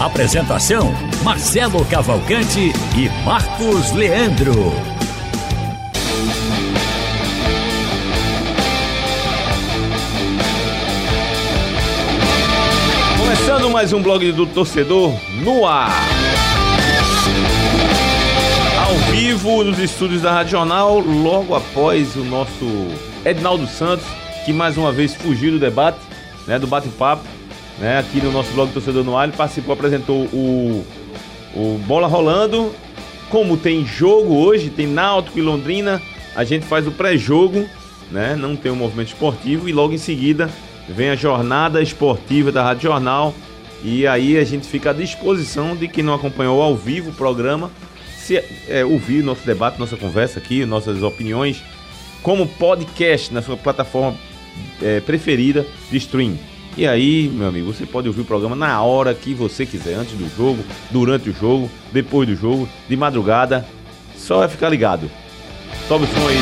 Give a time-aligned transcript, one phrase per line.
[0.00, 0.94] Apresentação:
[1.24, 4.72] Marcelo Cavalcante e Marcos Leandro.
[13.18, 15.12] Começando mais um blog do torcedor
[15.42, 15.90] no ar.
[18.86, 22.86] Ao vivo nos estúdios da Rádio Jornal, logo após o nosso
[23.24, 24.06] Ednaldo Santos,
[24.46, 25.98] que mais uma vez fugiu do debate,
[26.46, 27.24] né, do bate-papo,
[27.78, 30.84] né, aqui no nosso blog Torcedor no Ar, ele participou, apresentou o,
[31.54, 32.72] o Bola Rolando.
[33.30, 36.00] Como tem jogo hoje, tem Náutico e Londrina,
[36.34, 37.66] a gente faz o pré-jogo,
[38.10, 40.50] né, não tem um movimento esportivo e logo em seguida
[40.88, 43.34] vem a jornada esportiva da Rádio Jornal
[43.82, 47.70] e aí a gente fica à disposição de quem não acompanhou ao vivo o programa,
[48.16, 51.62] se é, ouvir nosso debate, nossa conversa aqui, nossas opiniões,
[52.22, 54.16] como podcast na sua plataforma
[54.82, 56.36] é, preferida de stream.
[56.76, 60.16] E aí, meu amigo, você pode ouvir o programa na hora que você quiser, antes
[60.16, 63.66] do jogo, durante o jogo, depois do jogo, de madrugada.
[64.16, 65.10] Só é ficar ligado.
[65.88, 66.36] Sobe o som aí.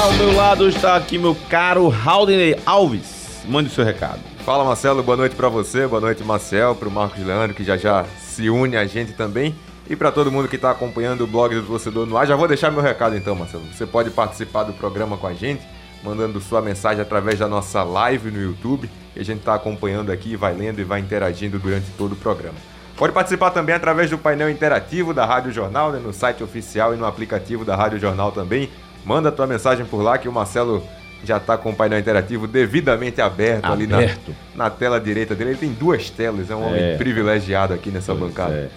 [0.00, 3.42] Ao meu lado está aqui meu caro Haldney Alves.
[3.46, 4.20] Mande o seu recado.
[4.44, 7.76] Fala Marcelo, boa noite para você, boa noite Marcel, para o Marcos Leandro que já
[7.76, 9.54] já se une a gente também
[9.88, 12.26] e para todo mundo que está acompanhando o blog do Torcedor no ar.
[12.26, 13.64] Já vou deixar meu recado então, Marcelo.
[13.72, 15.62] Você pode participar do programa com a gente,
[16.04, 20.36] mandando sua mensagem através da nossa live no YouTube, que a gente está acompanhando aqui,
[20.36, 22.56] vai lendo e vai interagindo durante todo o programa.
[22.96, 26.96] Pode participar também através do painel interativo da Rádio Jornal, né, no site oficial e
[26.96, 28.68] no aplicativo da Rádio Jornal também.
[29.04, 30.82] Manda tua mensagem por lá que o Marcelo
[31.24, 34.34] já está com o painel interativo devidamente aberto, ali na, Aberto.
[34.54, 35.50] na tela direita dele.
[35.50, 36.96] Ele tem duas telas, é um homem É.
[36.96, 38.52] privilegiado aqui nessa Pois bancada.
[38.54, 38.68] é.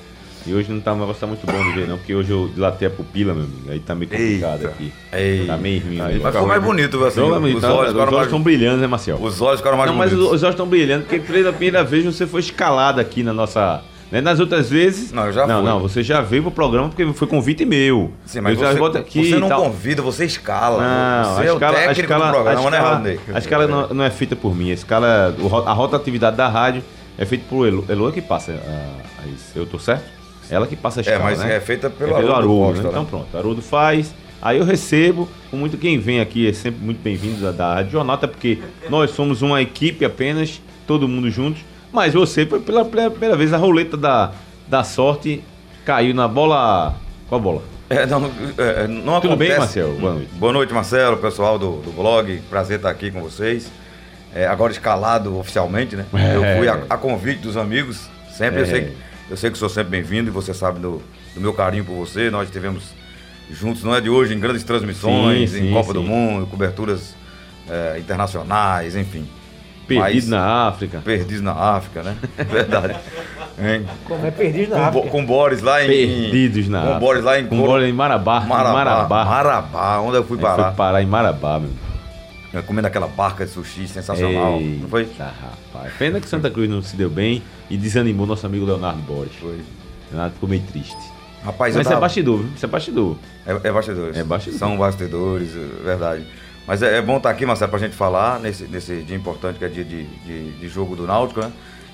[0.45, 2.49] E hoje não tá, o negócio tá muito bom de ver, não, porque hoje eu
[2.53, 3.69] dilatei a pupila, meu amigo.
[3.69, 4.67] Aí tá meio complicado Eita.
[4.69, 4.93] aqui.
[5.13, 5.45] Ei.
[5.45, 6.01] Tá meio ruim.
[6.01, 6.19] Aí né?
[6.23, 7.19] Mas ficou mais bonito, assim.
[7.19, 9.17] Não, mas os tá- olhos os olhos mais estão brilhando, né, Marcel?
[9.21, 10.35] Os olhos ficaram mais Não, mas os, bonitos.
[10.37, 13.81] os olhos estão brilhando, porque pela primeira vez você foi escalado aqui na nossa.
[14.11, 14.19] né?
[14.19, 15.11] Nas outras vezes.
[15.11, 15.69] Não, eu já Não, fui.
[15.69, 18.11] não, você já veio pro programa porque foi convite meu.
[18.25, 20.81] Sim, mas eu você, aqui você não convida, você escala.
[21.23, 23.39] Não, você a é o escala, a técnico escala, do programa, a né, escala, a
[23.39, 24.71] escala não, não é feita por mim.
[24.71, 25.35] A escala,
[25.67, 26.83] a rotatividade da rádio
[27.17, 27.85] é feita por Elo.
[27.87, 29.51] Elo é que passa a, a isso.
[29.55, 30.20] Eu tô certo?
[30.51, 31.55] Ela que passa a É, escala, mas né?
[31.55, 32.83] é feita pelo é pelo Haroldo né?
[32.83, 32.89] né?
[32.89, 34.13] Então pronto, Haroldo faz.
[34.41, 38.15] Aí eu recebo, com muito quem vem aqui é sempre muito bem-vindo da, da Jornal,
[38.15, 38.59] até porque
[38.89, 41.61] nós somos uma equipe apenas, todo mundo juntos.
[41.93, 44.31] Mas você foi pela, pela primeira vez a roleta da,
[44.67, 45.43] da sorte
[45.85, 46.95] caiu na bola.
[47.29, 47.61] Qual bola?
[47.89, 49.93] É, não, é, não Tudo bem, acontece- Marcelo?
[49.99, 50.29] Boa noite.
[50.33, 52.41] Boa noite, Marcelo, pessoal do, do blog.
[52.49, 53.69] Prazer estar aqui com vocês.
[54.33, 56.05] É, agora escalado oficialmente, né?
[56.13, 56.35] É.
[56.35, 58.07] Eu fui a, a convite dos amigos.
[58.33, 58.65] Sempre, eu, É.
[58.65, 58.95] sei, que-
[59.31, 61.01] eu sei que sou sempre bem-vindo e você sabe do,
[61.33, 62.29] do meu carinho por você.
[62.29, 62.83] Nós estivemos
[63.49, 66.07] juntos, não é de hoje, em grandes transmissões, Sim, em sim, Copa do sim.
[66.07, 67.15] Mundo, coberturas
[67.69, 69.25] é, internacionais, enfim.
[69.87, 70.99] Perdido Mas- na África.
[70.99, 72.15] Perdidos na África, né?
[72.49, 72.95] Verdade.
[73.57, 73.85] Hein?
[74.05, 75.07] Como é perdido na Com, África.
[75.09, 75.87] com Boris lá em.
[75.87, 76.99] Perdidos na Com África.
[76.99, 77.47] Boris lá em.
[77.47, 78.41] Com Boris em Marabá.
[78.41, 78.73] Marabá.
[78.73, 79.25] Marabá.
[79.25, 79.99] Marabá.
[80.01, 80.71] onde eu fui Aí foi parar.
[80.73, 81.69] parar em Marabá, meu.
[82.53, 84.59] Eu Comendo aquela barca de sushi sensacional.
[84.59, 85.03] Não foi?
[85.03, 85.93] Eita, rapaz.
[85.97, 89.35] Pena que Santa Cruz não se deu bem e desanimou nosso amigo Leonardo Borges.
[89.39, 89.61] Foi.
[90.11, 90.97] Leonardo ficou meio triste.
[91.43, 92.01] Rapaz, Mas é tava...
[92.01, 92.51] bastidor, viu?
[92.55, 93.15] Isso é bastidor.
[93.45, 94.17] é, é bastidores.
[94.17, 94.59] É bastidor.
[94.59, 96.25] São bastidores, é verdade.
[96.67, 99.65] Mas é, é bom estar aqui, Marcelo, pra gente falar nesse, nesse dia importante que
[99.65, 101.51] é dia de, de, de jogo do Náutico, né?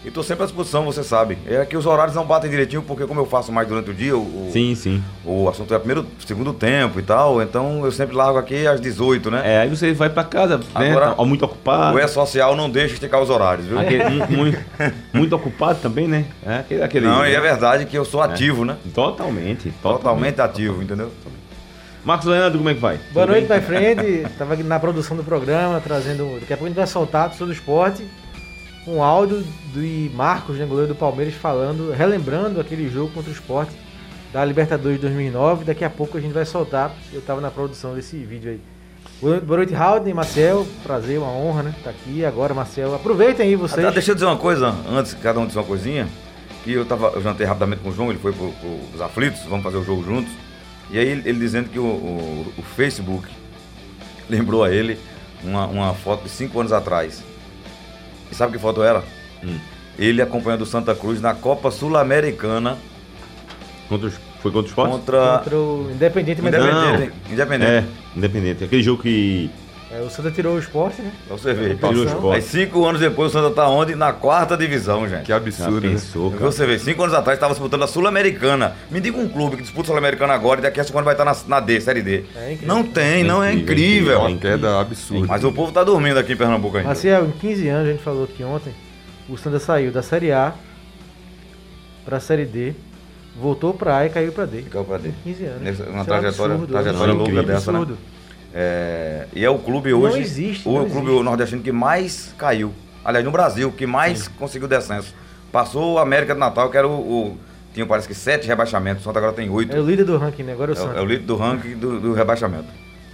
[0.07, 1.37] E tô sempre à disposição, você sabe.
[1.45, 4.15] É que os horários não batem direitinho, porque como eu faço mais durante o dia,
[4.15, 5.03] o, Sim, sim.
[5.25, 9.29] o assunto é primeiro, segundo tempo e tal, então eu sempre largo aqui às 18,
[9.29, 9.41] né?
[9.43, 10.63] É, aí você vai pra casa, né?
[10.91, 11.97] Agora, tá muito ocupado.
[11.97, 13.77] O E-Social não deixa esticar os horários, viu?
[13.77, 14.59] Aquele- mu- muito,
[15.13, 16.23] muito ocupado também, né?
[16.45, 18.77] É, aquele, aquele- Não, e é verdade que eu sou ativo, né?
[18.95, 19.81] Totalmente, totalmente.
[19.81, 21.11] Totalmente ativo, entendeu?
[22.05, 22.97] Marcos Leandro, como é que vai?
[23.11, 23.57] Boa Tudo noite, bem?
[23.59, 24.27] my friend.
[24.37, 26.37] Tava aqui na produção do programa, trazendo.
[26.39, 28.05] Daqui a pouco a gente vai soltar sobre o esporte.
[28.87, 29.43] Um áudio
[29.73, 33.71] do Marcos, né, goleiro do Palmeiras, falando, relembrando aquele jogo contra o esporte
[34.31, 35.65] da Libertadores de 2009.
[35.65, 36.93] Daqui a pouco a gente vai soltar.
[37.11, 38.61] Eu tava na produção desse vídeo aí.
[39.41, 40.65] Boa noite, Haldane, Marcel.
[40.83, 41.75] Prazer, uma honra, né?
[41.83, 42.95] Tá aqui agora, Marcel.
[42.95, 43.85] Aproveitem aí vocês.
[43.85, 46.07] Ah, deixa eu dizer uma coisa, antes que cada um dizer uma coisinha,
[46.63, 48.51] que eu, tava, eu jantei rapidamente com o João, ele foi pro,
[48.89, 50.31] pros aflitos, vamos fazer o jogo juntos.
[50.91, 53.27] E aí ele, ele dizendo que o, o- o Facebook
[54.29, 54.97] lembrou a ele
[55.43, 57.21] uma, uma foto de cinco anos atrás.
[58.31, 59.03] E sabe que foto era?
[59.43, 59.59] Hum.
[59.97, 62.77] ele acompanhando o Santa Cruz na Copa Sul-Americana
[63.87, 64.91] Contra os, foi contra o Sport?
[64.91, 66.67] contra Contra o Independente Medellín.
[66.67, 67.13] Independente.
[67.31, 67.71] Independente.
[67.71, 67.83] É,
[68.15, 68.63] independente.
[68.65, 69.49] Aquele jogo que.
[69.89, 71.13] É, o Santa tirou o esporte, né?
[71.29, 71.77] Você ver.
[71.77, 72.35] Tirou o Sport.
[72.35, 73.95] Aí cinco anos depois o Santa tá onde?
[73.95, 75.23] Na quarta divisão, gente.
[75.23, 75.93] Que absurdo, né?
[75.93, 76.43] pensou, cara.
[76.43, 78.75] Você vê, cinco anos atrás estava disputando a Sul-Americana.
[78.91, 81.13] Me diga um clube que disputa a Sul-Americana agora e daqui a cinco anos vai
[81.13, 82.25] estar na, na D, Série D.
[82.35, 82.75] É incrível.
[82.75, 84.19] não tem, não é incrível, incrível.
[84.19, 85.25] Uma queda absurda.
[85.27, 86.89] Mas o povo tá dormindo aqui em Pernambuco ainda.
[86.89, 88.73] Maciel, em 15 anos, a gente falou aqui ontem,
[89.29, 90.53] o Santa saiu da Série A
[92.05, 92.73] pra Série D,
[93.39, 94.63] voltou pra A e caiu pra D.
[94.63, 95.11] Ficou pra D.
[95.23, 95.61] 15 anos.
[95.61, 97.85] Nessa- uma Isso é um trajetória- absurdo, trajetória absurdo, louca dessa, né?
[98.59, 100.19] É, e é o clube Não hoje.
[100.19, 101.23] existe, o não clube existe.
[101.23, 102.73] nordestino que mais caiu.
[103.05, 105.13] Aliás, no Brasil, que mais conseguiu descenso.
[105.51, 106.91] Passou o América do Natal, que era o.
[106.91, 107.37] o-
[107.71, 109.75] tinha parece que sete rebaixamentos, o Santa agora tem oito.
[109.75, 110.53] É o líder do ranking, né?
[110.53, 110.99] Agora é o É, o- Santa.
[110.99, 112.65] é o líder do ranking do, do rebaixamento.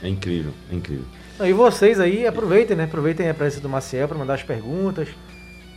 [0.02, 1.04] É incrível, é incrível.
[1.38, 2.86] Não, e vocês aí, aproveitem, né?
[2.86, 5.10] Aproveitem a presença do Maciel pra mandar as perguntas.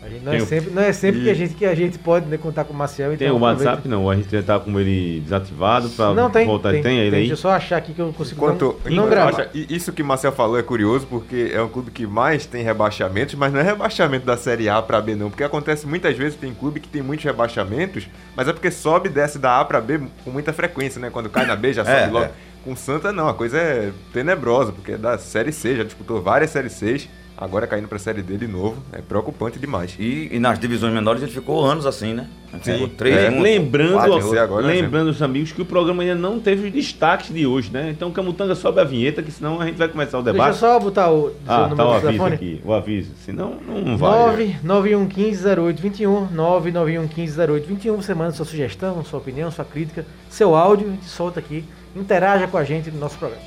[0.02, 1.98] A gente, não, é sempre, não é sempre E- que, a gente, que a gente
[1.98, 3.14] pode né, contar com o Maciel.
[3.14, 3.38] Então Tem o.
[3.40, 3.88] WhatsApp?
[3.88, 5.88] Não, a gente já tá com ele desativado
[6.31, 6.46] tem.
[6.46, 6.70] voltar.
[6.70, 7.19] tem, Tem, ele tem.
[7.20, 7.26] aí?
[7.26, 9.48] Deixa eu só achar aqui que eu consigo Enquanto, não, não gravar.
[9.52, 13.34] isso que o Marcel falou é curioso, porque é um clube que mais tem rebaixamentos,
[13.34, 15.28] mas não é rebaixamento da Série A para B, não.
[15.28, 18.06] Porque acontece muitas vezes, tem clube que tem muitos rebaixamentos,
[18.37, 21.10] mas é porque sobe e desce da A para B com muita frequência, né?
[21.10, 22.26] Quando cai na B já sobe É, logo.
[22.26, 22.31] é.
[22.62, 26.20] Com o Santa, não, a coisa é tenebrosa, porque é da Série C, já disputou
[26.22, 28.77] várias Série Cs, agora caindo pra Série D de novo.
[28.93, 29.94] É preocupante demais.
[29.99, 32.27] E, e nas divisões menores a gente ficou anos assim, né?
[32.53, 32.73] A Sim.
[32.75, 34.75] ficou três É, um, lembrando, quatro agora, né?
[34.75, 37.91] lembrando os amigos que o programa ainda não teve os destaques de hoje, né?
[37.91, 40.59] Então Camutanga sobe a vinheta, que senão a gente vai começar o Deixa eu debate.
[40.59, 42.35] só botar o, Ah, o tá número o do aviso telefone.
[42.35, 43.11] aqui, o aviso.
[43.25, 44.56] Senão não vai.
[44.65, 47.97] 991150821, 991150821.
[47.97, 51.65] Você manda sua sugestão, sua opinião, sua crítica, seu áudio, a gente solta aqui.
[51.94, 53.43] Interaja com a gente no nosso programa.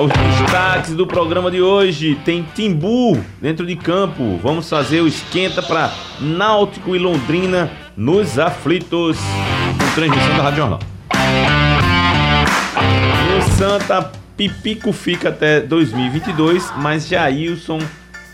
[0.00, 4.40] Os destaques do programa de hoje tem Timbu dentro de campo.
[4.42, 9.18] Vamos fazer o esquenta para Náutico e Londrina nos aflitos.
[9.18, 10.80] Com transmissão da Rádio Jornal.
[13.36, 17.78] O Santa Pipico fica até 2022, mas Jailson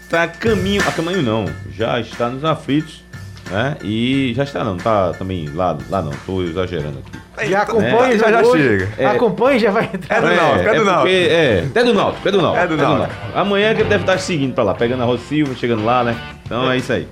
[0.08, 1.46] tá a caminho, a caminho não,
[1.76, 3.02] já está nos aflitos,
[3.50, 3.76] né?
[3.82, 6.98] E já está não, tá também lá, lá não, tô exagerando
[7.36, 7.48] aqui.
[7.50, 8.88] Já acompanha, É, já, já chega.
[8.98, 9.06] É.
[9.06, 10.16] Acompanha e já vai entrar.
[10.16, 11.08] É do Náutico, é do porque- Náutico.
[11.08, 12.64] É, é do Náutico, é do Náutico.
[12.64, 13.14] É do Náutico.
[13.34, 16.16] Amanhã que ele deve estar seguindo pra lá, pegando a Rosa Silva, chegando lá, né?
[16.44, 17.06] Então é isso aí.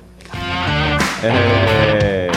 [1.22, 2.30] É...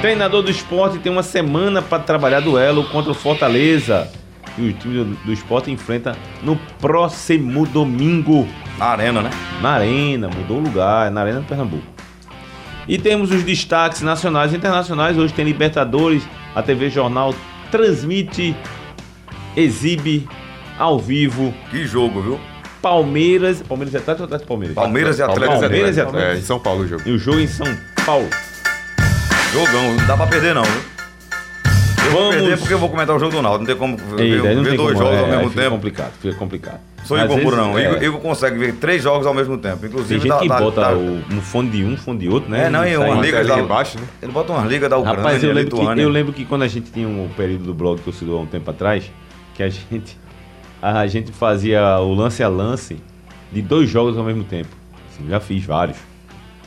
[0.00, 4.08] Treinador do esporte tem uma semana para trabalhar duelo contra o Fortaleza.
[4.56, 8.46] E o time do, do esporte enfrenta no próximo domingo.
[8.78, 9.30] Na arena, né?
[9.60, 11.93] Na Arena, mudou o lugar, é na Arena do Pernambuco.
[12.86, 15.16] E temos os destaques nacionais e internacionais.
[15.16, 16.22] Hoje tem Libertadores,
[16.54, 17.34] a TV Jornal
[17.70, 18.54] transmite,
[19.56, 20.28] exibe
[20.78, 22.40] ao vivo Que jogo, viu?
[22.82, 23.62] Palmeiras.
[23.62, 24.74] Palmeiras e Atlético ou Atlético Palmeiras?
[24.74, 25.60] Palmeiras e Atlético.
[25.60, 26.38] Palmeiras e É, Atlético.
[26.38, 27.02] em São Paulo o jogo.
[27.06, 27.66] E o jogo em São
[28.04, 28.28] Paulo.
[29.52, 30.82] Jogão, não dá pra perder não, viu?
[32.04, 33.60] Eu vou Vamos- perder porque eu vou comentar o jogo do Náutico.
[33.60, 35.74] Não tem como ver, Eita, ver dois como, jogos é, ao mesmo fica tempo.
[35.76, 36.80] complicado, fica complicado.
[37.04, 37.78] Sou Igor vezes, não.
[37.78, 39.78] é, Igor, Igor consegue ver três jogos ao mesmo tempo.
[39.78, 42.50] Tem Inclusive, gente dá- que bota dá- o, um fone de um, fone de outro,
[42.50, 42.66] né?
[42.66, 44.06] É, não, e uma Uma liga da- embaixo, né?
[44.22, 46.02] Ele bota umas ligas da Ucrânia, Rapaz, eu lembro, que, Lituânia.
[46.02, 48.70] eu lembro que quando a gente tinha um período do blog torcedor há um tempo
[48.70, 49.10] atrás,
[49.54, 50.18] que a gente,
[50.82, 52.96] a gente fazia o lance a lance
[53.52, 54.70] de dois jogos ao mesmo tempo.
[55.10, 55.98] Assim, já fiz vários.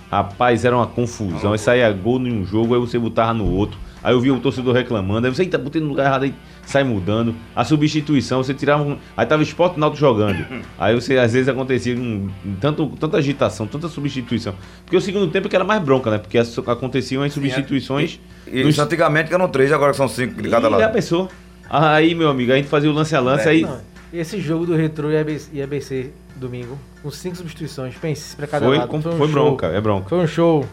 [0.10, 1.52] Rapaz, era uma confusão.
[1.52, 3.78] Aí saía gol em um jogo, aí você botava no outro.
[4.04, 5.28] Aí eu via o torcedor reclamando.
[5.28, 6.34] Aí você, eita, botei no lugar errado, aí
[6.68, 7.34] sai mudando.
[7.56, 8.98] A substituição, você tirava um.
[9.16, 10.46] Aí tava esporte Náutico jogando.
[10.78, 12.30] Aí você, às vezes, acontecia um,
[12.62, 14.54] tanto, tanta agitação, tanta substituição.
[14.84, 16.18] Porque o segundo tempo é que era mais bronca, né?
[16.18, 18.20] Porque as- aconteciam as substituições.
[18.46, 20.78] E nos- isso antigamente que eram três, agora que são cinco de cada e já
[20.78, 20.94] lado.
[20.94, 21.30] pensou?
[21.70, 23.80] Aí, meu amigo, a gente fazia o lance a lance, aí Não,
[24.14, 28.66] esse jogo do Retro e ABC, e ABC domingo, com cinco substituições, pense pra cada
[28.66, 28.88] foi, lado.
[28.88, 29.28] com- um foi show.
[29.28, 30.08] bronca, é bronca.
[30.10, 30.66] Foi um show.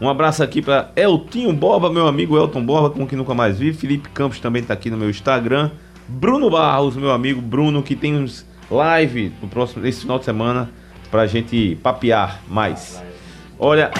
[0.00, 3.72] Um abraço aqui pra Eltinho Borba, meu amigo Elton Borba, com quem nunca mais vi.
[3.72, 5.70] Felipe Campos também tá aqui no meu Instagram.
[6.08, 10.70] Bruno Barros, meu amigo Bruno, que tem uns live no próximo, esse final de semana
[11.10, 13.00] pra gente papear mais.
[13.58, 13.90] Olha,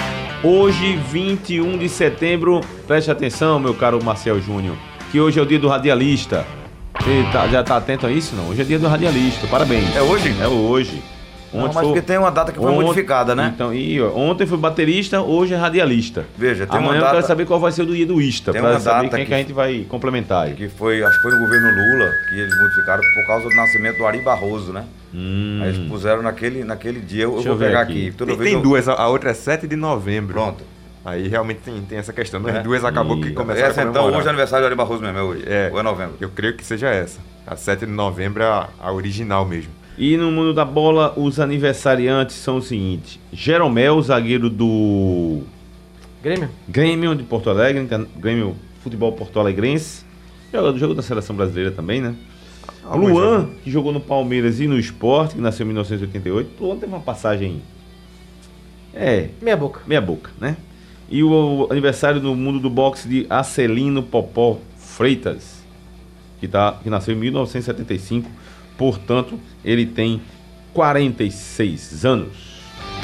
[0.43, 4.75] hoje, 21 de setembro, preste atenção, meu caro Marcel Júnior,
[5.13, 6.45] que hoje é o dia do radialista.
[7.01, 8.49] Você tá- já tá atento a isso, não?
[8.49, 9.95] Hoje é dia do radialista, parabéns.
[9.97, 10.35] É hoje?
[10.41, 11.03] É hoje.
[11.55, 13.53] Não, Ontem mas foi- porque tem uma data que foi Ontem- modificada, né?
[13.55, 16.25] Então, e, ó, ontem foi baterista, hoje é radialista.
[16.37, 18.21] Veja, tem Amanhã uma eu data quero saber qual vai ser o do dia do
[18.21, 19.27] Ista, uma saber data quem que...
[19.27, 20.55] que- a gente vai complementar aí.
[20.55, 23.97] que foi, acho que foi no governo Lula que eles modificaram por causa do nascimento
[23.99, 24.85] do Ari Barroso, né?
[25.15, 28.09] Hum, Aí eles puseram naquele, naquele dia, eu, eu Deixa vou eu pegar aqui.
[28.09, 28.17] aqui.
[28.17, 30.33] Toda Tem, tem eu- duas, a outra é 7 de novembro.
[30.35, 30.65] Pronto.
[31.05, 32.41] Aí realmente tem, tem essa questão.
[32.47, 32.63] As É.
[32.63, 34.19] duas acabou que E- começaram Essa a então, comemorar.
[34.21, 35.45] hoje é aniversário do Ari Barroso mesmo, é hoje.
[35.47, 35.69] É.
[35.73, 36.15] Ou é novembro.
[36.21, 37.21] Eu creio que seja essa.
[37.47, 39.71] A 7 de novembro é a, a original mesmo.
[39.97, 45.43] E no mundo da bola, os aniversariantes são os seguintes: Jeromel, zagueiro do
[46.23, 46.49] Grêmio?
[46.69, 50.05] Grêmio de Porto Alegre, inter- Grêmio Futebol Porto Alegrense.
[50.53, 52.15] Jogador jogo da seleção brasileira também, né?
[52.85, 53.55] Alguns Luan, jogos.
[53.63, 56.63] que jogou no Palmeiras e no Sport, que nasceu em 1988.
[56.63, 57.63] Luan teve uma passagem.
[58.93, 59.81] É, Meia boca.
[59.87, 60.57] meia boca, né?
[61.11, 65.63] E o aniversário no mundo do boxe de Acelino Popó Freitas,
[66.41, 68.31] que, tá, que nasceu em 1975,
[68.77, 70.21] portanto, ele tem
[70.73, 72.55] 46 anos.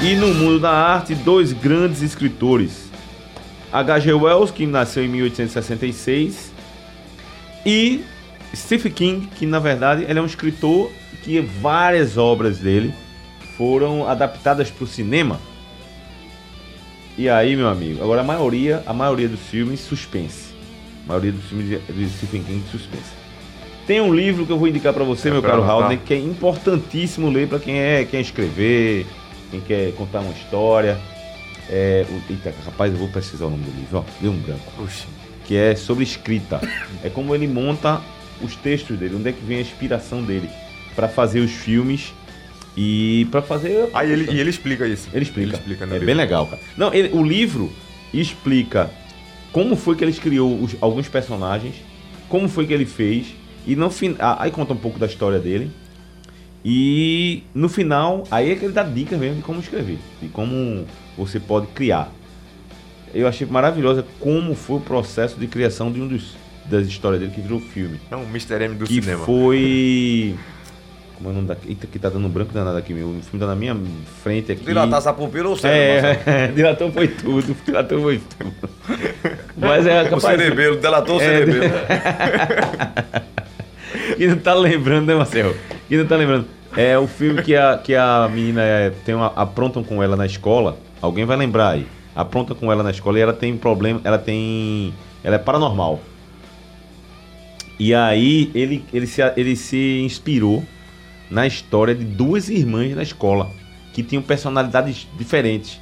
[0.02, 2.90] E no mundo da arte, dois grandes escritores.
[3.72, 4.12] H.G.
[4.12, 6.52] Wells, que nasceu em 1866,
[7.64, 8.02] e
[8.54, 10.90] Stephen King, que na verdade ele é um escritor
[11.22, 12.92] que várias obras dele
[13.56, 15.38] foram adaptadas para o cinema.
[17.16, 20.54] E aí, meu amigo, agora a maioria, a maioria dos filmes suspense.
[21.04, 23.10] A maioria dos filmes de, Stephen King suspense.
[23.90, 25.70] Tem um livro que eu vou indicar para você, É meu caro anotar.
[25.73, 29.04] Haldner, que é importantíssimo ler para quem é, quer escrever,
[29.50, 30.97] quem quer contar uma história.
[31.68, 34.62] É, o- eita, rapaz, eu vou precisar o nome do livro, ó, deu um branco
[34.80, 35.06] Oxi.
[35.44, 36.61] que é sobre escrita.
[37.02, 38.00] É como ele monta
[38.40, 40.49] os textos dele, onde é que vem a inspiração dele
[40.94, 42.14] para fazer os filmes
[42.76, 43.88] e para fazer.
[43.92, 45.09] Aí ele, e ele explica isso.
[45.12, 45.49] Ele explica.
[45.49, 46.06] Ele explica no é livro.
[46.06, 46.62] bem legal, cara.
[46.76, 47.73] Não, ele- o livro
[48.14, 48.88] explica
[49.50, 51.75] como foi que ele criou os- alguns personagens,
[52.28, 53.40] como foi que ele fez
[53.72, 55.70] e no final, aí conta um pouco da história dele.
[56.64, 60.84] E no final, aí é que ele dá dicas mesmo de como escrever, de como
[61.16, 62.10] você pode criar.
[63.14, 66.36] Eu achei maravilhosa como foi o processo de criação de um dos
[66.66, 67.98] das histórias dele que virou filme.
[68.10, 68.62] É um Mr.
[68.62, 69.24] M do que cinema.
[69.24, 70.34] foi.
[71.16, 71.56] Como é o nome da.
[71.66, 73.08] Eita, que tá dando branco danado aqui, meu.
[73.08, 73.76] O filme tá na minha
[74.22, 74.64] frente aqui.
[74.64, 75.74] Dilatar essa pupila ou Marcelo?
[75.74, 77.56] É, dilatou foi tudo.
[77.64, 78.54] Dilatou foi tudo.
[79.56, 80.38] Mas é O capaz.
[80.38, 81.64] cerebelo, delatou o É, cerebelo.
[84.20, 85.56] que não tá lembrando, né, Marcelo?
[85.88, 86.46] Que não tá lembrando.
[86.76, 90.26] É o filme que a, que a menina é, tem uma, aprontam com ela na
[90.26, 90.76] escola.
[91.00, 91.86] Alguém vai lembrar aí.
[92.14, 93.98] Aprontam com ela na escola e ela tem problema.
[94.04, 94.92] Ela tem.
[95.24, 96.02] Ela é paranormal.
[97.78, 100.62] E aí ele, ele, se, ele se inspirou
[101.30, 103.48] na história de duas irmãs na escola
[103.94, 105.80] que tinham personalidades diferentes.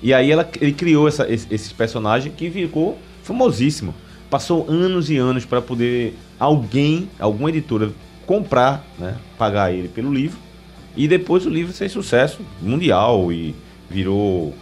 [0.00, 3.92] E aí ela, ele criou essa, esse, esse personagem que ficou famosíssimo.
[4.32, 7.90] Passou anos e anos para poder alguém, alguma editora,
[8.24, 10.38] comprar, né, pagar ele pelo livro.
[10.96, 13.54] E depois o livro fez sucesso mundial e
[13.90, 14.54] virou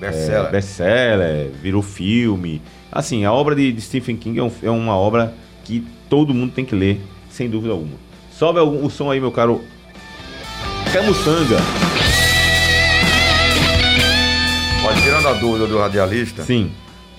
[0.00, 0.46] Best-seller.
[0.46, 2.62] é, best-seller, virou filme.
[2.90, 5.34] Assim, a obra de, de Stephen King é, um- é uma obra
[5.66, 6.98] que todo mundo tem que ler,
[7.30, 7.98] sem dúvida alguma.
[8.32, 9.60] Sobe algum- o som aí, meu caro
[10.94, 11.58] Camuçanga.
[14.82, 16.70] Olha, tirando a dúvida do radialista, Sim.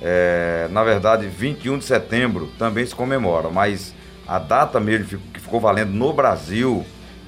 [0.02, 3.94] É, na verdade, 21 de setembro também se comemora, mas
[4.28, 6.84] a data mesmo que ficou valendo no Brasil,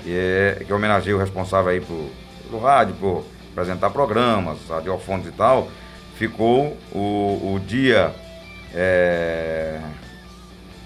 [0.08, 2.10] é, que homenageia o responsável aí por,
[2.50, 5.70] pelo rádio, por apresentar programas, radiofones e tal,
[6.15, 8.13] ficou o, o dia
[8.74, 9.80] é,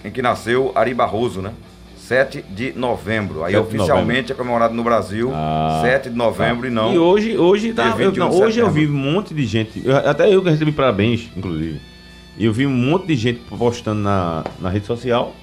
[0.04, 1.54] em que nasceu Ari Barroso, né?
[2.08, 3.44] 7 de novembro.
[3.44, 6.94] Aí 7 de oficialmente é comemorado no Brasil, Ah, 7 de novembro e não.
[6.94, 9.82] E hoje, hoje, tá, eu, 21 não, de hoje eu vi um monte de gente,
[9.84, 11.82] eu- até eu que recebi parabéns, inclusive.
[12.38, 15.34] E eu vi um monte de gente postando na, na rede social.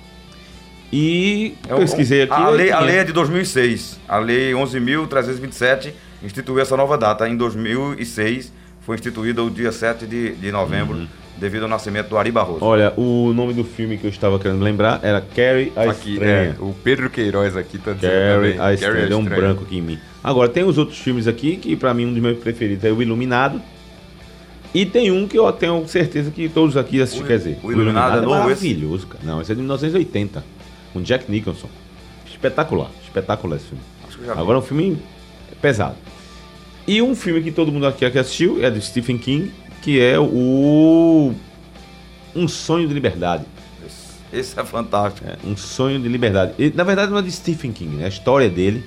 [0.92, 2.32] E É o- pesquisei aqui.
[2.32, 3.98] A lei, a lei é de 2006.
[4.08, 5.92] A lei 11.327
[6.22, 7.28] instituiu essa nova data.
[7.28, 8.52] Em 2006
[8.84, 11.06] foi instituída o dia 7 de, de novembro, Uhum.
[11.38, 12.64] devido ao nascimento do Ari Barroso.
[12.64, 16.56] Olha, o nome do filme que eu estava querendo lembrar era Carrie a Aqui, Estranha.
[16.58, 18.60] é, o Pedro Queiroz aqui tá dizendo Carrie também.
[18.66, 19.40] a Estranha, deu um Estranha.
[19.42, 19.98] branco aqui em mim.
[20.22, 23.02] Agora, tem os outros filmes aqui, que pra mim um dos meus preferidos é O
[23.02, 23.60] Iluminado.
[24.72, 28.18] E tem um que eu tenho certeza que todos aqui assistiram, quer dizer, o Iluminado
[28.18, 28.66] é novo esse?
[28.66, 29.22] maravilhoso, cara.
[29.24, 30.44] Não, esse é de 1980,
[30.92, 31.68] com Jack Nicholson.
[32.28, 33.82] Espetacular, espetacular esse filme.
[34.36, 34.98] Agora é um filme
[35.62, 35.94] pesado.
[36.86, 39.50] E um filme que todo mundo aqui assistiu é do Stephen King,
[39.80, 41.32] que é o
[42.36, 43.44] Um Sonho de Liberdade.
[44.34, 45.26] Esse, é fantástico.
[45.28, 46.54] É, um sonho de liberdade.
[46.58, 48.06] E, na verdade não é de Stephen King, né?
[48.06, 48.84] A história dele,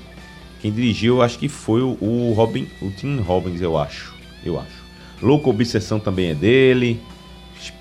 [0.61, 4.13] quem dirigiu, acho que foi o, o Robin, o Tim Robbins, eu acho.
[4.43, 4.83] Eu acho.
[5.21, 6.99] Louco Obsessão também é dele.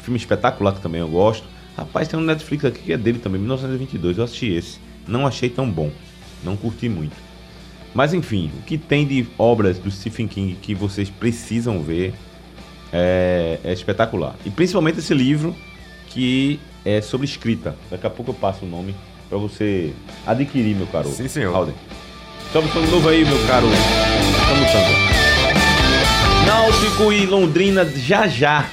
[0.00, 1.44] Filme espetacular que também eu gosto.
[1.76, 4.18] Rapaz, tem um Netflix aqui que é dele também, 1922.
[4.18, 4.78] Eu assisti esse.
[5.06, 5.90] Não achei tão bom.
[6.44, 7.16] Não curti muito.
[7.94, 12.14] Mas enfim, o que tem de obras do Stephen King que vocês precisam ver
[12.92, 14.34] é, é espetacular.
[14.44, 15.54] E principalmente esse livro
[16.08, 17.76] que é sobre escrita.
[17.90, 18.94] Daqui a pouco eu passo o nome
[19.28, 19.92] para você
[20.26, 21.08] adquirir, meu caro.
[21.10, 21.54] Sim, senhor.
[21.54, 21.74] Halden.
[22.52, 23.66] Sobe o som de novo aí, meu caro.
[23.66, 25.26] Estamos
[26.46, 28.68] Náutico e Londrina já já.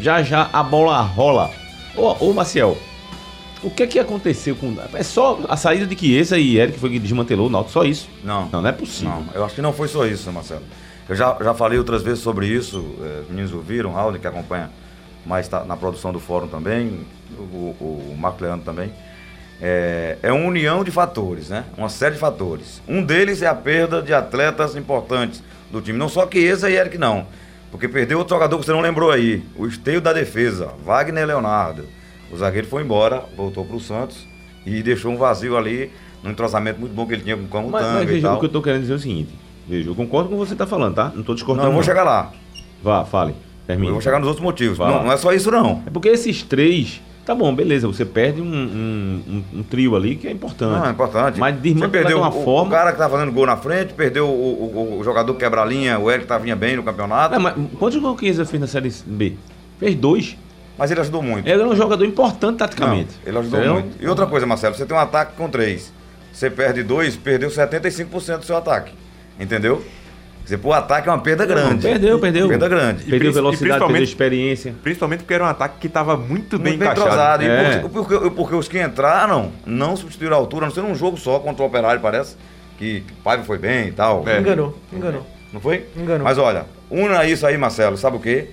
[0.00, 1.50] Já já a bola rola.
[1.96, 2.78] Ô, ô Maciel,
[3.62, 4.74] O que é que aconteceu com.
[4.94, 8.08] É só a saída de Chiesa e Eric foi que desmantelou o Náutico, só isso?
[8.24, 8.48] Não.
[8.50, 9.10] Não, não é possível.
[9.10, 10.62] Não, eu acho que não foi só isso, Marcelo.
[11.08, 14.70] Eu já, já falei outras vezes sobre isso, eh, os meninos ouviram, Raul, que acompanha
[15.26, 17.00] mais tá na produção do fórum também,
[17.36, 18.92] o, o Marco Leandro também.
[19.60, 21.64] É, é uma união de fatores, né?
[21.76, 22.80] Uma série de fatores.
[22.88, 25.98] Um deles é a perda de atletas importantes do time.
[25.98, 27.26] Não só Chiesa e Eric, não.
[27.70, 29.44] Porque perdeu outro jogador que você não lembrou aí.
[29.56, 31.84] O esteio da defesa, Wagner Leonardo.
[32.32, 34.26] O zagueiro foi embora, voltou para o Santos
[34.64, 35.90] e deixou um vazio ali,
[36.22, 38.36] num entrosamento muito bom que ele tinha com o Mas, mas e veja, tal.
[38.36, 39.30] o que eu tô querendo dizer é o seguinte.
[39.68, 41.12] Veja, eu concordo com o que você tá falando, tá?
[41.14, 41.68] Não Não, discordando.
[41.68, 42.32] eu vou chegar lá.
[42.82, 43.30] Vá, fale.
[43.32, 43.92] Eu Termine.
[43.92, 44.78] vou chegar nos outros motivos.
[44.78, 45.82] Não, não é só isso, não.
[45.86, 47.00] É porque esses três.
[47.24, 49.22] Tá bom, beleza, você perde um, um-
[49.54, 50.72] um- um trio ali que é importante.
[50.80, 51.38] Não, é importante.
[51.38, 52.68] Mas desmantelar perdeu de uma o, forma.
[52.68, 56.10] o cara que tá fazendo gol na frente, perdeu o, o- o jogador quebra-linha, o
[56.10, 57.34] Eric tá vinha bem no campeonato.
[57.34, 59.34] Não, mas quantos gols que fez na Série B?
[59.78, 60.36] Fez dois.
[60.80, 61.46] Mas ele ajudou muito.
[61.46, 63.10] Ele é um jogador importante Não, taticamente.
[63.26, 63.74] ele ajudou Entendeu?
[63.82, 64.02] muito.
[64.02, 65.92] E outra coisa, Marcelo, você tem um ataque com três.
[66.32, 68.94] Você perde dois, perdeu 75% do seu ataque.
[69.38, 69.76] Entendeu?
[70.38, 71.82] Quer dizer, pro ataque é uma perda grande.
[71.86, 72.48] Perdeu, perdeu.
[72.48, 73.04] Perda grande.
[73.04, 74.74] Perdeu e velocidade, perdeu experiência.
[74.82, 77.42] Principalmente porque era um ataque que estava muito bem Muito bem encaixado.
[77.42, 77.42] entrosado.
[77.44, 77.76] É.
[77.76, 80.94] E porque, porque- porque os que entraram não substituíram a altura, a não ser num
[80.94, 82.36] jogo só contra o Operário, parece.
[82.78, 84.26] Que, que o Paiva foi bem e tal.
[84.26, 84.40] É.
[84.40, 85.26] Enganou, enganou.
[85.52, 85.84] Não foi?
[85.94, 86.24] Enganou.
[86.24, 88.48] Mas olha, una isso aí, Marcelo, sabe o quê?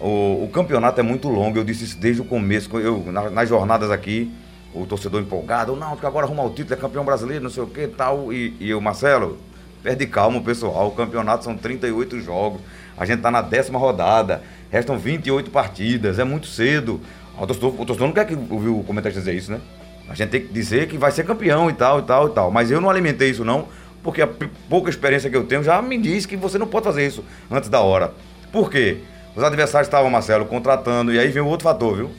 [0.00, 3.48] O, o campeonato é muito longo, eu disse isso desde o começo, eu, na- nas
[3.48, 4.30] jornadas aqui,
[4.74, 7.66] o torcedor empolgado, não, porque agora arruma o título, é campeão brasileiro, não sei o
[7.66, 8.32] que tal.
[8.32, 9.38] E, e eu, Marcelo,
[9.82, 10.88] perde calma, pessoal.
[10.88, 12.60] O campeonato são 38 jogos,
[12.96, 17.00] a gente tá na décima rodada, restam 28 partidas, é muito cedo.
[17.40, 19.60] O torcedor, o torcedor não quer que ouvir o comentarista dizer isso, né?
[20.08, 22.50] A gente tem que dizer que vai ser campeão e tal, e tal, e tal.
[22.50, 23.66] Mas eu não alimentei isso, não,
[24.02, 24.28] porque a
[24.68, 27.68] pouca experiência que eu tenho já me diz que você não pode fazer isso antes
[27.68, 28.12] da hora.
[28.52, 28.98] Por quê?
[29.36, 32.10] Os adversários estavam, Marcelo, contratando, e aí vem o outro fator, viu?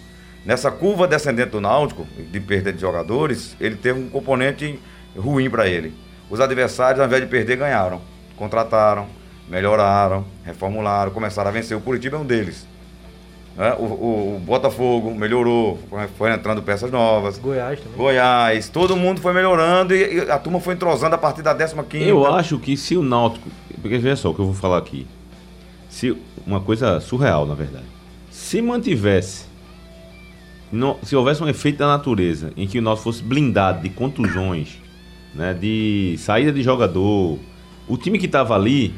[0.45, 4.79] Nessa curva descendente do Náutico, de perda de jogadores, ele teve um componente
[5.17, 5.93] ruim para ele.
[6.29, 8.01] Os adversários, ao invés de perder, ganharam.
[8.37, 9.07] Contrataram,
[9.49, 11.75] melhoraram, reformularam, começaram a vencer.
[11.75, 12.65] O Curitiba é um deles.
[13.57, 13.75] né?
[13.77, 17.37] O, o- o Botafogo melhorou, foi- foi entrando peças novas.
[17.37, 17.97] Goiás também.
[17.97, 21.75] Goiás, todo mundo foi melhorando e, e a turma foi entrosando a partir da 15
[22.07, 23.49] Eu acho que se o Náutico.
[23.81, 25.05] Porque veja só o que eu vou falar aqui.
[25.89, 27.85] Se uma coisa surreal, na verdade.
[28.31, 29.49] Se mantivesse.
[30.71, 34.77] no- se houvesse um efeito da natureza em que o Náutico fosse blindado de contusões,
[35.33, 37.39] né, de saída de jogador,
[37.87, 38.93] o time que estava ali,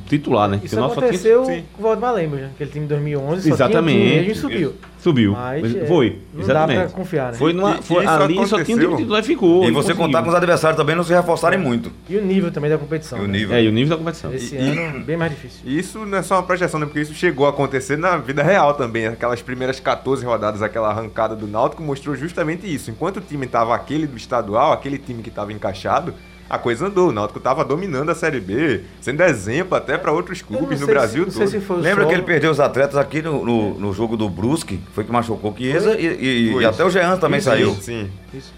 [0.00, 0.60] titular, né?
[0.62, 1.64] Isso só tinha- aconteceu sim.
[1.72, 2.50] com o Valdemar Lemos, né?
[2.54, 3.98] Aquele time de 2011 só Exatamente.
[3.98, 4.74] tinha um time, e a gente subiu.
[4.98, 5.32] Subiu.
[5.32, 6.78] Mas, é, foi, não dá exatamente.
[6.78, 7.38] pra confiar, né?
[7.38, 8.76] Foi numa, E- foi, isso ali só tinha um aconteceu.
[8.78, 9.64] time titular e ficou.
[9.64, 9.96] E e você conseguiu.
[9.96, 11.90] contar com os adversários também não se reforçarem muito.
[12.08, 13.18] E o nível também da competição.
[13.18, 13.38] E o né?
[13.38, 13.56] nível.
[13.56, 14.32] É, e o nível da competição.
[14.32, 15.60] Esse E- ano, bem mais difícil.
[15.64, 16.86] E isso não é só uma projeção, né?
[16.86, 19.08] Porque isso chegou a acontecer na vida real também.
[19.08, 22.88] Aquelas primeiras 14 rodadas, aquela arrancada do Náutico mostrou justamente isso.
[22.88, 26.14] Enquanto o time tava aquele do estadual, aquele time que tava encaixado,
[26.52, 27.08] a coisa andou.
[27.08, 31.22] O Náutico tava dominando a Série B, sendo exemplo até para outros clubes no Brasil
[31.30, 31.60] se, não sei todo.
[31.60, 34.16] se foi o Lembra que solo- ele perdeu os atletas aqui no, no, no jogo
[34.16, 34.78] do Brusque?
[34.94, 37.74] Foi que machucou o Chiesa e, e- e até o Jean também Sim, saiu.
[37.74, 38.10] Sim.
[38.34, 38.52] Isso.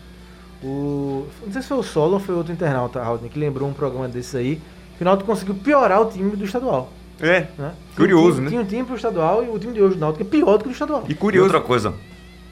[0.63, 1.27] O...
[1.45, 4.09] Não sei se foi o Solo ou foi outro internauta, Raul, que lembrou um programa
[4.09, 4.61] desses aí.
[4.97, 6.93] Que o Náutico conseguiu piorar o time do estadual.
[7.21, 7.47] É.
[7.59, 7.73] Né?
[7.97, 8.49] Curioso, tinha, um né?
[8.51, 10.65] Tinha um time pro estadual e o time de hoje do Náutico é pior do
[10.65, 11.05] que o do estadual.
[11.09, 11.95] E E curioso, outra coisa,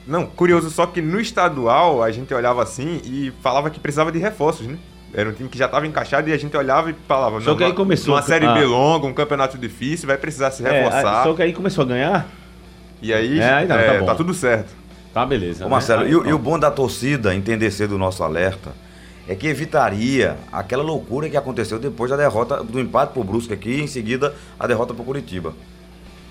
[0.06, 4.18] Não, curioso só que no estadual a gente olhava assim e falava que precisava de
[4.18, 4.76] reforços, né?
[5.14, 7.56] Era um time que já estava encaixado e a gente olhava e falava, Só não,
[7.56, 10.50] que aí uma- começou uma a- série a- B longa, um campeonato difícil, vai precisar
[10.50, 11.22] se É, reforçar.
[11.24, 12.28] só que aí começou a ganhar.
[13.02, 14.72] E aí, É, aí não, é, tá tá tudo certo.
[15.12, 15.64] Tá, beleza.
[15.64, 15.70] Ô né?
[15.72, 18.70] Marcelo, Aí, e, o- e o bom da torcida entender ser do nosso alerta
[19.28, 23.70] é que evitaria aquela loucura que aconteceu depois da derrota, do empate pro Brusque aqui
[23.70, 25.52] e em seguida a derrota pro Curitiba.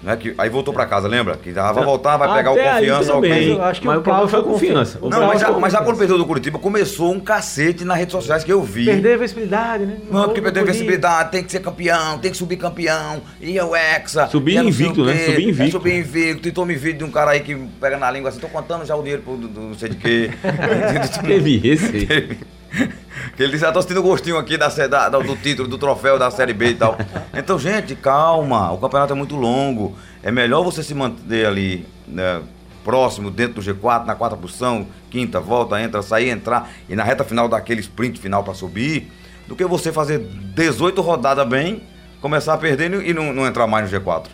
[0.04, 0.18] Né?
[0.18, 1.38] Que, aí voltou pra casa, lembra?
[1.38, 4.28] Que vai voltar, vai pegar o Até confiança, Mas eu acho que mas o problema
[4.28, 5.00] foi a confiança.
[5.02, 8.44] O Não, mas mas já quando perdeu do Curitiba, começou um cacete nas redes sociais
[8.44, 8.86] que eu vi.
[8.86, 9.98] Perder a visibilidade, né?
[10.10, 13.64] Não, porque perdeu a visibilidade, tem que ser campeão, tem que subir campeão, e é
[13.64, 14.28] o Hexa.
[14.28, 15.14] Subir e é não invicto, o né?
[15.14, 15.64] quê, Subir invicto.
[15.64, 16.42] É subir invicto.
[16.42, 18.96] Tentou me vídeo de um cara aí que pega na língua assim, tô contando já
[18.96, 20.32] o dinheiro pro, do, do não sei de quê.
[21.26, 22.38] Teve esse aí.
[23.36, 26.18] que ele disse, ah, tô sentindo o gostinho aqui da, da- do título, do troféu
[26.18, 26.98] da Série B e tal.
[27.34, 29.96] Então, gente, calma, o campeonato é muito longo.
[30.22, 32.42] É melhor você se manter ali, né,
[32.84, 37.24] próximo, dentro do G4, na quarta posição, quinta, volta, entra, sair, entrar, e na reta
[37.24, 39.12] final daquele sprint final pra subir,
[39.48, 41.84] do que você fazer 18 rodadas bem,
[42.22, 44.26] começar a perder e não, não entrar mais no G4.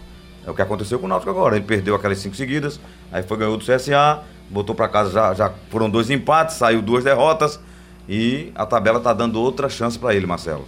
[0.46, 1.56] É o que aconteceu com o Náutico agora.
[1.58, 2.80] Ele perdeu aquelas cinco seguidas,
[3.12, 7.04] aí foi ganhou do CSA, botou pra casa, já, já foram dois empates, saiu duas
[7.04, 7.60] derrotas
[8.08, 10.68] e a tabela tá dando outra chance pra ele, Marcelo.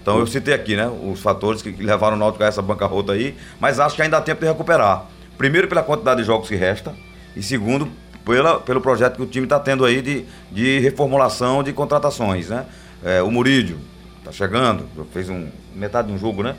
[0.00, 3.36] Então eu citei aqui, né, os fatores que levaram o Náutico a essa bancarrota aí,
[3.58, 5.06] mas acho que ainda há tempo de recuperar.
[5.36, 6.94] Primeiro pela quantidade de jogos que resta
[7.34, 7.88] e segundo
[8.24, 12.66] pela, pelo projeto que o time está tendo aí de, de reformulação de contratações, né?
[13.04, 13.78] É, o Murídio
[14.18, 16.54] está chegando, fez um, metade de um jogo, né?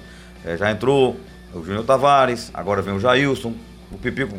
[0.45, 1.17] É, já entrou
[1.53, 3.53] o Júnior Tavares, agora vem o Jailson,
[3.91, 4.37] o Pipico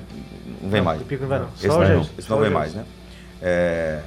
[0.61, 1.01] não vem mais.
[1.01, 1.49] O Pipico não vai não.
[1.57, 2.85] Esse não, esse não vem mais, né?
[3.41, 4.01] É,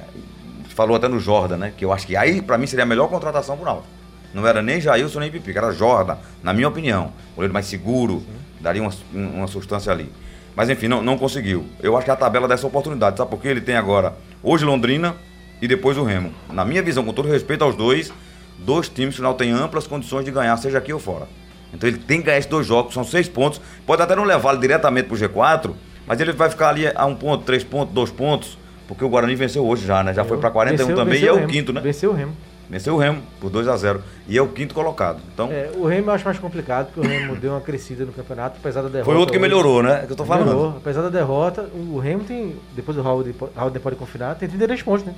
[0.74, 1.72] falou até no Jordan, né?
[1.76, 3.88] Que eu acho que aí, pra mim, seria a melhor contratação pro Náutico.
[4.34, 7.12] Não era nem Jailson nem Pipico, era Jordan, na minha opinião.
[7.34, 8.22] Goleiro mais seguro,
[8.60, 10.10] daria uma, uma substância ali.
[10.54, 11.66] Mas enfim, não, não conseguiu.
[11.82, 13.48] Eu acho que a tabela dá essa oportunidade, sabe por quê?
[13.48, 15.14] Ele tem agora hoje Londrina
[15.60, 16.32] e depois o Remo.
[16.50, 18.12] Na minha visão, com todo respeito aos dois,
[18.58, 21.26] dois times que o Náutico tem amplas condições de ganhar, seja aqui ou fora.
[21.72, 23.60] Então ele tem que ganhar esses dois jogos, são seis pontos.
[23.86, 25.72] Pode até não levá-lo diretamente pro G4,
[26.06, 28.58] mas ele vai ficar ali a um ponto, três pontos, dois pontos,
[28.94, 30.12] porque o Guarani venceu hoje já, né?
[30.14, 31.48] Já foi pra 41 Venceu- também venceu e é o Remo.
[31.52, 31.80] quinto, né?
[31.80, 32.32] Venceu o Remo.
[32.70, 35.20] Venceu o Remo por 2 a 0 e é o quinto colocado.
[35.34, 38.12] Então, É, o Remo eu acho mais complicado, porque o Remo deu uma crescida no
[38.12, 39.04] campeonato, apesar da derrota.
[39.04, 39.46] foi outro que hoje.
[39.48, 40.00] melhorou, né?
[40.02, 40.46] É que eu tô falando.
[40.46, 40.76] Melhorou.
[40.78, 43.24] Apesar da derrota, o Remo tem, depois do Raul,
[43.54, 45.14] Raul pode confinar, tem 33 pontos, né?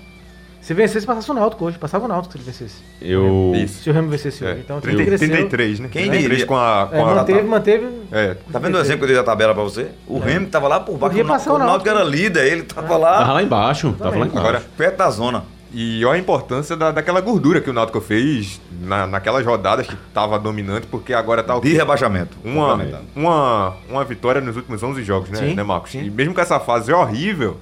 [0.64, 1.76] Se vencesse, passasse o Náutico hoje.
[1.78, 2.76] Passava o Náutico se ele vencesse.
[3.02, 3.52] Eu.
[3.54, 3.82] Isso.
[3.82, 4.60] Se o Remo vencesse É, hoje.
[4.64, 5.28] Então, 30, cresceu.
[5.28, 5.88] 33, né?
[5.92, 6.46] Quem 33 diria?
[6.46, 6.88] com a.
[6.90, 7.88] Com É, a manteve, manteve.
[8.10, 9.88] É, Tá vendo o exemplo que eu dei da tabela pra você?
[10.06, 11.10] O Remo tava lá por baixo.
[11.16, 13.92] Podia o Náutico- passar o Náutico era líder, ele tava Tava lá lá embaixo.
[13.98, 14.38] Tava lá embaixo.
[14.38, 15.44] Agora, perto da zona.
[15.76, 19.96] E olha a importância da, daquela gordura que o Náutico fez na, naquelas rodadas que
[20.14, 22.36] tava dominante, porque agora tá o De rebaixamento.
[22.44, 22.78] uma,
[23.14, 25.90] uma, uma vitória nos últimos 11 jogos, né, Sim, né Marcos?
[25.90, 26.04] sim.
[26.04, 27.58] E mesmo com essa fase horrível,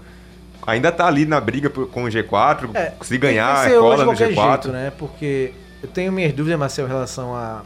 [0.66, 3.80] ainda tá ali na briga com o G4, É, se tem ganhar, que ser hoje
[3.80, 4.50] cola no qualquer G4.
[4.50, 4.92] jeito, né?
[4.98, 7.62] Porque eu tenho minhas dúvidas, Marcel, em relação a,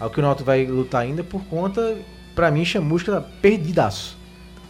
[0.00, 1.96] ao que o Náutico vai lutar ainda, por conta,
[2.34, 4.20] pra mim, Chamusca tá perdidaço.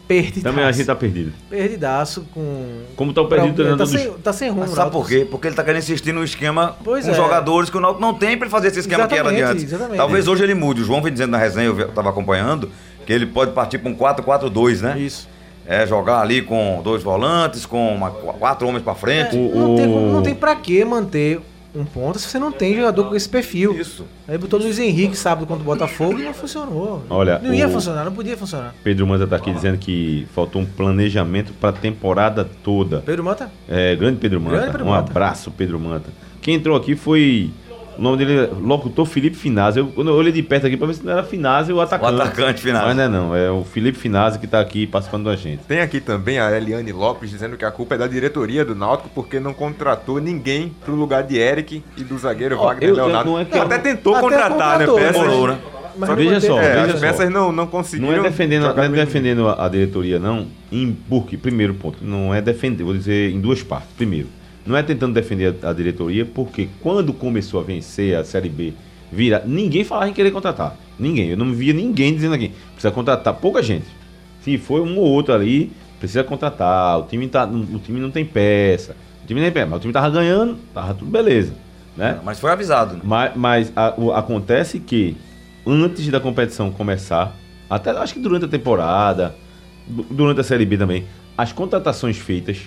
[0.09, 0.43] Perdidaço.
[0.43, 1.33] Também a gente tá perdido.
[1.49, 2.83] Perdidaço com...
[2.97, 4.21] Como tá o pra- perdido tá, sem, dos.
[4.21, 4.63] tá sem rumo.
[4.63, 5.27] Mas sabe por quê?
[5.31, 7.15] Porque ele tá querendo insistir no esquema Pois com é.
[7.15, 9.63] jogadores que o Náutico não tem pra ele fazer esse esquema que era de Exatamente,
[9.63, 9.73] antes.
[9.73, 9.97] exatamente.
[9.97, 10.83] Talvez hoje ele mude.
[10.83, 12.69] O João vem dizendo na resenha, eu tava acompanhando,
[13.07, 14.99] que ele pode partir pra um 4-4-2, né?
[14.99, 15.29] Isso.
[15.67, 19.37] É, jogar ali com dois volantes, com uma- quatro homens pra frente.
[19.37, 21.41] É, O- não, tem, não tem pra que manter
[21.75, 23.73] um ponto se você não tem jogador com esse perfil.
[23.81, 24.05] Isso.
[24.29, 27.03] Aí botou Luiz Henrique sábado contra o Botafogo e não funcionou.
[27.09, 28.75] Olha, não ia o- funcionar, não podia funcionar.
[28.85, 32.99] Pedro Manta tá aqui dizendo que faltou um planejamento pra temporada toda.
[33.01, 33.51] Pedro Mota?
[33.69, 34.57] É, grande Pedro Manta.
[34.57, 35.11] Grande Pedro um Manta.
[35.11, 36.11] abraço, Pedro Manta.
[36.43, 37.51] Quem entrou aqui foi.
[37.99, 39.79] O nome dele é locutor Felipe Finazzi.
[39.79, 42.13] Eu, quando eu olhei de perto aqui pra ver se não era Finazzi o atacante.
[42.13, 42.87] O atacante Finazzi.
[42.87, 45.63] Mas não é não, é o Felipe Finazzi que tá aqui participando da gente.
[45.65, 49.11] Tem aqui também a Eliane Lopes dizendo que a culpa é da diretoria do Náutico
[49.15, 53.05] porque não contratou ninguém pro lugar de Eric e do zagueiro Ó, Wagner eu- eu-
[53.07, 53.31] Leonardo.
[53.31, 55.07] não é que eu- Até tentou Até contratar, contratou, né?
[55.07, 55.59] Peças, Demorou, né?
[55.95, 57.07] Mas Só veja só, É, veja as só.
[57.07, 58.13] peças não, não conseguiram.
[58.13, 60.47] Não é defendendo, não é defendendo a, a diretoria, não.
[60.73, 63.91] Em, porque, primeiro ponto, não é defender, vou dizer em duas partes.
[63.95, 64.29] Primeiro,
[64.67, 68.73] não é tentando defender a, a diretoria, porque quando começou a vencer a Série B,
[69.11, 70.77] vira, ninguém falava em querer contratar.
[70.99, 71.29] Ninguém.
[71.31, 73.87] Eu não via ninguém dizendo aqui, precisa contratar pouca gente.
[74.43, 76.99] Se foi um ou outro ali, precisa contratar.
[77.01, 78.97] O time, tá, o time não tem peça.
[79.23, 81.53] O time não tem peça, mas o time tava ganhando, tava tudo beleza.
[81.97, 82.19] Né?
[82.25, 82.95] Mas foi avisado.
[82.95, 83.01] né?
[83.05, 85.17] Mas, mas a- o- acontece que
[85.67, 87.37] antes da competição começar,
[87.69, 89.35] até acho que durante a temporada,
[89.87, 91.05] du- durante a Série B também,
[91.37, 92.63] as contratações feitas.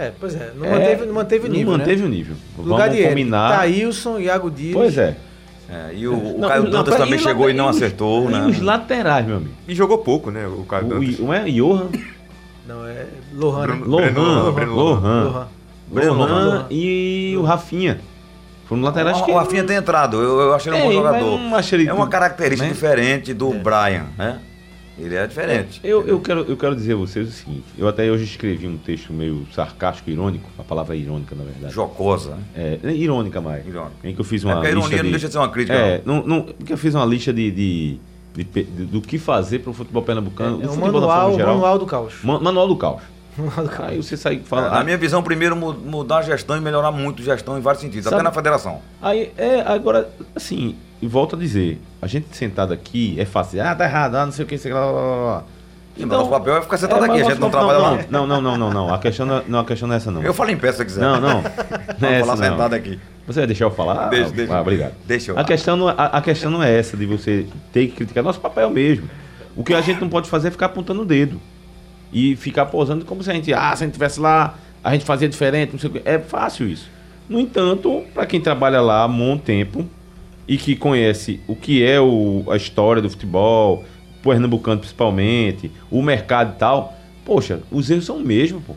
[0.00, 1.70] É, pois é, não é, manteve, não manteve o nível.
[1.72, 2.06] Não manteve né?
[2.06, 2.36] o nível.
[2.58, 3.58] Lugar Vamos de combinar.
[3.58, 4.72] Thaílson, Iago Dias.
[4.74, 5.16] Pois é.
[5.68, 8.46] É, e o, o Não, Caio não, Dantas também chegou e não acertou, e né?
[8.46, 9.52] os laterais, meu amigo.
[9.68, 10.46] E jogou pouco, né?
[10.46, 11.18] O Caio O, Dantas.
[11.20, 11.88] não é Johan,
[12.66, 13.60] Não, é Lohan.
[13.60, 13.66] né?
[13.66, 15.48] Bruno- Lohan, Breno Lohan, Breno Lohan, Lohan.
[15.92, 16.66] Lohan Lohan.
[16.70, 18.00] e o Rafinha.
[18.66, 19.30] Foram laterais O, que...
[19.32, 21.40] o Rafinha tem entrado, eu, eu achei ele um bom É, jogador.
[21.86, 22.72] É uma característica né?
[22.72, 24.38] diferente do Brian, né?
[25.00, 25.80] Ele é diferente.
[25.82, 28.76] Eu, eu, quero, eu quero dizer a vocês o seguinte: eu até hoje escrevi um
[28.76, 31.72] texto meio sarcástico, irônico, a palavra é irônica, na verdade.
[31.74, 32.42] Jocosa, né?
[32.54, 33.66] É, é irônica mais.
[33.66, 33.92] Irônica.
[34.04, 35.02] Em que eu fiz É uma porque a lista ironia de...
[35.04, 37.50] não deixa de ser uma crítica, É, não, não, porque eu fiz uma lista de,
[37.50, 37.98] de,
[38.34, 41.54] de de- do que fazer para o futebol pernambucano, É o futebol da manual, geral.
[41.54, 42.14] manual do caos.
[42.22, 43.02] Ma- manual do caos.
[43.38, 43.88] Manual do caos.
[43.90, 44.70] Aí você sai e fala.
[44.70, 47.80] Na minha visão, primeiro mu- mudar a gestão e melhorar muito a gestão em vários
[47.80, 48.80] sentidos, Sabe- até na federação.
[49.00, 53.74] Aí, é, agora, assim, e volto a dizer, a gente sentado aqui é fácil, ah,
[53.74, 55.44] tá errado, ah, não sei o que, sei lá, lá, lá, lá.
[55.96, 57.98] Sim, mas nosso papel é ficar sentado aqui, mas a gente não trabalha lá.
[58.10, 60.10] Não, não, não, não, não, a questão não, é- não, a questão não é essa
[60.10, 60.22] não.
[60.22, 61.00] Eu falo em pé se quiser.
[61.00, 61.42] Não, não.
[62.00, 62.50] Não é essa, falar não.
[62.52, 62.98] sentado aqui.
[63.26, 64.08] Você vai deixar eu falar?
[64.08, 64.54] Deixa, deixa.
[64.56, 64.92] Ah, obrigado.
[65.06, 65.38] Deixa eu.
[65.38, 68.22] A questão, não, é- a, a questão não é essa de você ter que criticar
[68.24, 69.08] nosso papel mesmo.
[69.54, 71.38] O que a gente não pode fazer é ficar apontando o dedo.
[72.12, 75.04] E ficar posando como se a gente, ah, se a gente tivesse lá, a gente
[75.04, 76.02] fazia diferente, não sei o quê.
[76.04, 76.88] É fácil isso.
[77.28, 79.86] No entanto, para quem trabalha lá há um bom tempo
[80.50, 83.84] e que conhece o que é o, a história do futebol,
[84.20, 86.92] pernambucano principalmente, o mercado e tal,
[87.24, 88.74] poxa, os erros são os mesmos, pô.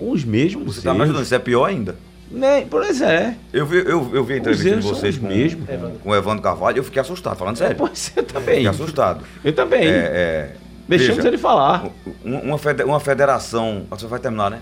[0.00, 1.08] Os mesmos Você tá me erros.
[1.10, 1.96] ajudando, isso é pior ainda.
[2.30, 2.64] Né?
[2.70, 3.36] Pois é.
[3.52, 5.66] Eu vi, eu, eu vi a entrevista de vocês com, mesmos.
[5.68, 7.76] com, com o Evandro Carvalho, eu fiquei assustado, falando sério.
[7.76, 8.54] Pois eu também.
[8.56, 9.24] Fiquei assustado.
[9.44, 9.82] Eu também.
[9.86, 10.54] É, é,
[10.88, 11.86] Deixamos Veja, ele falar.
[12.24, 13.84] um- Uma, uma federação.
[13.90, 14.60] Você vai terminar, né?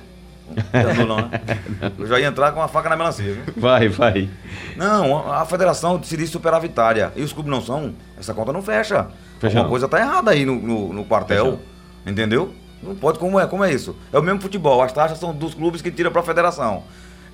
[0.73, 1.31] Terminou, não, né?
[1.99, 3.43] Eu já ia entrar com uma faca na melancia, viu?
[3.57, 4.29] Vai, vai.
[4.77, 7.13] Não, a federação decidiu superavitária.
[7.17, 7.93] E os clubes não são.
[8.19, 9.09] Essa conta não fecha.
[9.39, 9.71] Fecha Alguma não.
[9.71, 11.59] coisa tá errada aí no, no, no quartel.
[12.07, 12.53] Entendeu?
[12.83, 13.47] Não pode, como é?
[13.47, 13.97] Como é isso?
[14.13, 14.83] É o mesmo futebol.
[14.83, 16.85] As taxas são dos clubes que tiram para a federação.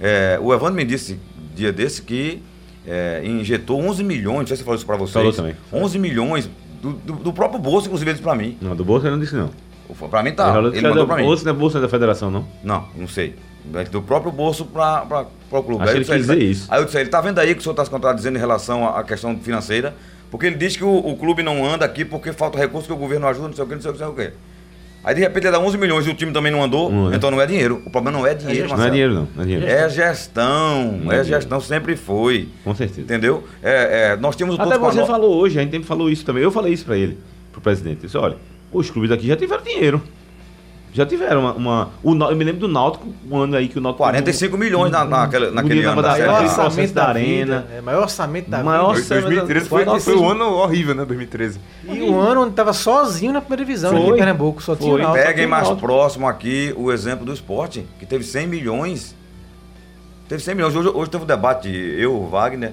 [0.00, 1.18] É, o Evandro me disse
[1.54, 2.42] dia desse que
[2.86, 5.12] é, injetou 11 milhões, não sei se falou isso para vocês.
[5.12, 5.54] Falou também.
[5.72, 8.56] 11 milhões do, do- do próprio bolso, inclusive, ele disse para mim.
[8.60, 9.50] Não, do bolso ele não disse não.
[10.10, 10.56] Para mim tá.
[10.58, 11.24] Ele Ele mandou do para mim.
[11.24, 12.46] bolso não é bolso da federação, não.
[12.62, 13.34] Não, não sei.
[13.90, 15.82] Do próprio bolso para o clube.
[15.82, 16.66] Aí eu ele disse, dizer isso.
[16.70, 18.88] Aí eu disse, ele tá vendo aí que o senhor está se contradizendo em relação
[18.88, 19.94] à questão financeira?
[20.30, 22.96] Porque ele diz que o, o clube não anda aqui porque falta recurso que o
[22.96, 24.34] governo ajuda, não sei o que, não sei o que, não sei o que.
[25.04, 27.16] Aí de repente ele dá 11 milhões e o time também não andou, anda.
[27.16, 27.82] então não é dinheiro.
[27.84, 29.66] O problema não é dinheiro, Não é dinheiro não, não é dinheiro.
[29.66, 32.48] É gestão, Não é, é gestão, sempre foi.
[32.62, 33.00] Com certeza.
[33.02, 33.42] Entendeu?
[33.62, 36.42] É, é, nós tínhamos o Até você falou hoje, a gente falou isso também.
[36.42, 37.18] Eu falei isso pra ele,
[37.50, 37.96] pro presidente.
[37.96, 38.36] Eu disse, olha,
[38.72, 40.02] os clubes aqui já tiveram dinheiro.
[40.94, 41.52] Já tiveram uma.
[41.54, 44.02] uma- o, eu me lembro do Náutico, um ano aí que o Náutico.
[44.04, 46.02] 45 milhões na, naquele Bonito, ano.
[46.02, 47.56] da Série Maior orçamento da, da arena.
[47.56, 47.66] arena.
[47.74, 49.20] É, maior orçamento da Maior vida.
[49.22, 51.06] 2013 foi, foi um ano horrível, né?
[51.06, 51.58] 2013.
[51.88, 54.14] E um ano onde tava sozinho na primeira divisão aqui Foi.
[54.14, 54.62] em Pernambuco.
[54.62, 55.02] Só tinha o Foi.
[55.02, 55.26] Náutico.
[55.26, 55.86] Peguem mais Náutico.
[55.86, 59.16] próximo aqui o exemplo do esporte, que teve 100 milhões.
[60.28, 60.76] Teve 100 milhões.
[60.76, 62.72] Hoje, hoje teve um debate, eu, o Wagner,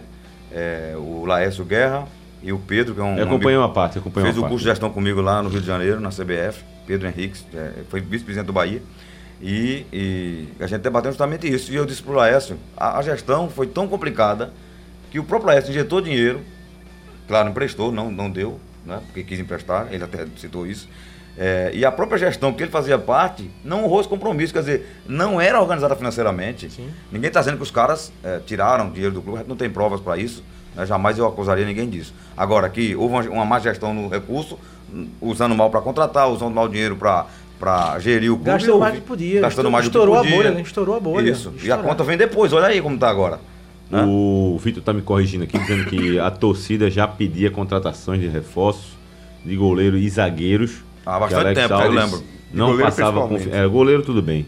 [0.52, 2.06] é, o Laércio Guerra
[2.42, 3.18] e o Pedro, que é um.
[3.18, 4.52] Eu acompanhei uma parte, eu acompanhei Fez uma o parte.
[4.52, 6.64] curso de gestão comigo lá no Rio de Janeiro, na CBF.
[6.88, 8.82] Pedro Henrique, é, foi vice-presidente do Bahia.
[9.42, 11.72] E, e a gente debateu justamente isso.
[11.72, 14.52] E eu disse pro Laércio, a, a gestão foi tão complicada
[15.12, 16.42] que o próprio Laércio injetou dinheiro,
[17.28, 19.00] claro, emprestou, não, não deu, né?
[19.06, 20.90] Porque quis emprestar, ele até citou isso.
[21.38, 25.02] É, e a própria gestão que ele fazia parte não honrou esse compromisso, quer dizer,
[25.08, 26.70] não era organizada financeiramente.
[27.12, 30.18] Ninguém está dizendo que os caras é, tiraram dinheiro do clube, não tem provas para
[30.18, 30.44] isso,
[30.80, 30.86] né?
[30.86, 32.14] jamais eu acusaria ninguém disso.
[32.36, 34.58] Agora, que houve uma, má gestão no recurso,
[35.22, 38.52] usando mal para contratar, usando mal o dinheiro para gerir o clube.
[38.52, 39.42] Gastou mais do que podia.
[39.42, 40.36] Gastando mais do que Estourou a podia.
[40.36, 40.62] bolha, né?
[40.62, 41.30] Estourou a bolha.
[41.30, 41.54] Isso.
[41.64, 43.40] E a conta vem depois, olha aí como tá agora.
[43.90, 44.04] né?
[44.08, 48.98] O Vitor tá me corrigindo aqui, dizendo que a torcida já pedia contratações de reforços
[49.46, 50.84] de goleiro e zagueiros.
[51.06, 52.24] Há bastante Alex tempo, eu lembro.
[52.54, 53.56] Não goleiro, passava confiança.
[53.56, 54.46] É, goleiro tudo bem.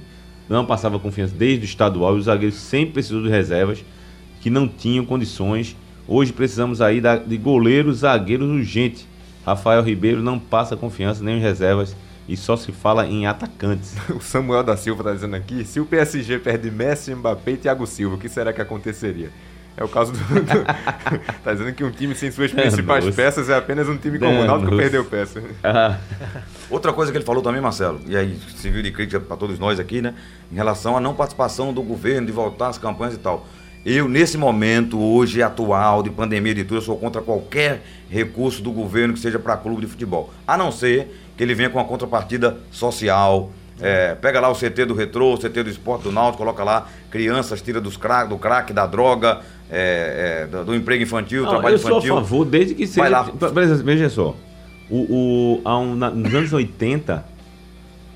[0.49, 3.83] Não passava confiança desde o estadual e os zagueiros sempre precisou de reservas
[4.41, 5.75] que não tinham condições.
[6.13, 9.07] Hoje precisamos aí da- de goleiros, zagueiros urgente.
[9.45, 11.95] Rafael Ribeiro não passa confiança nem os reservas
[12.27, 13.95] e só se fala em atacantes.
[14.13, 17.87] O Samuel da Silva tá dizendo aqui, se o PSG perde Messi, Mbappé e Thiago
[17.87, 19.29] Silva, o que será que aconteceria?
[19.77, 20.19] É o caso do...
[21.45, 23.15] tá dizendo que um time sem suas principais Danos.
[23.15, 25.41] peças é apenas um time como o Náutico que perdeu peça.
[25.63, 25.97] Ah,
[26.69, 29.79] Outra coisa que ele falou também, Marcelo, e aí serviu de crítica para todos nós
[29.79, 30.13] aqui, né?
[30.51, 33.47] Em relação à não participação do governo, de voltar às campanhas e tal.
[33.85, 38.71] Eu, nesse momento, hoje atual, de pandemia de tudo, eu sou contra qualquer recurso do
[38.71, 40.31] governo que seja para clube de futebol.
[40.47, 43.51] A não ser que ele venha com uma contrapartida social.
[43.81, 46.87] É, pega lá o CT do Retrô, o CT do Esporte do Náutico, coloca lá
[47.09, 49.39] crianças, tira dos crack, do crack, da droga,
[49.71, 52.15] é, é, do, do emprego infantil, Não, trabalho eu sou a infantil.
[52.15, 53.01] favor, desde que seja.
[53.01, 53.27] Vai lá.
[53.83, 54.35] Veja só.
[54.87, 57.25] O, o, há um- nos anos 80,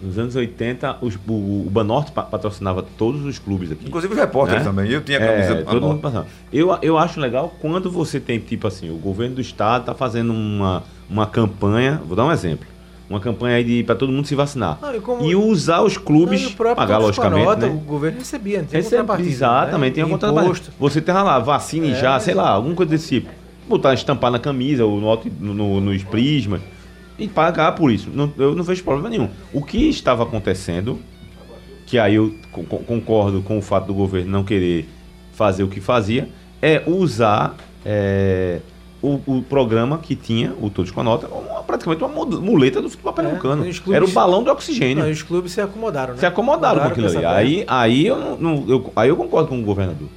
[0.01, 1.31] nos anos 80, os- o,
[1.65, 3.87] o Banorte pa- patrocinava todos os clubes aqui.
[3.87, 4.69] Inclusive os repórteres Né?
[4.69, 4.91] também.
[4.91, 6.25] Eu tinha camisa É, todo mundo passando.
[6.51, 10.33] Eu, eu acho legal quando você tem, tipo assim, o governo do estado está fazendo
[10.33, 12.67] uma, uma campanha, vou dar um exemplo,
[13.09, 14.77] uma campanha aí para todo mundo se vacinar.
[14.81, 17.73] Não, e como- e usar os clubes, Não, e próprio pagar logicamente, nota, né?
[17.73, 19.95] O governo recebia, não tinha Recebe- contrapartida, exatamente, né?
[19.95, 20.33] tem uma Imposto.
[20.35, 20.73] contrapartida.
[20.79, 23.29] Você tem lá, vacine É, já, sei lá, alguma coisa desse tipo.
[23.67, 26.61] Botar, estampar na camisa ou no, no, no- nos prismas
[27.17, 28.09] e pagar por isso.
[28.13, 29.29] Não- eu não vejo problema nenhum.
[29.53, 30.99] O que estava acontecendo,
[31.85, 34.87] que aí eu co- co- concordo com o fato do governo não querer
[35.33, 36.27] fazer o que fazia,
[36.61, 37.55] é usar
[37.87, 38.59] é,
[39.01, 42.41] o, o programa que tinha, o Todos com a Nota, como uma- praticamente uma mu-
[42.41, 43.63] muleta do futebol pernambucano.
[43.65, 45.03] e os clubes- Era o balão de oxigênio.
[45.03, 46.19] Não, os clubes se acomodaram, né?
[46.19, 47.23] Se acomodaram com aquilo ali.
[47.25, 50.07] Aí, aí, eu não, não- eu, aí eu concordo com o governador.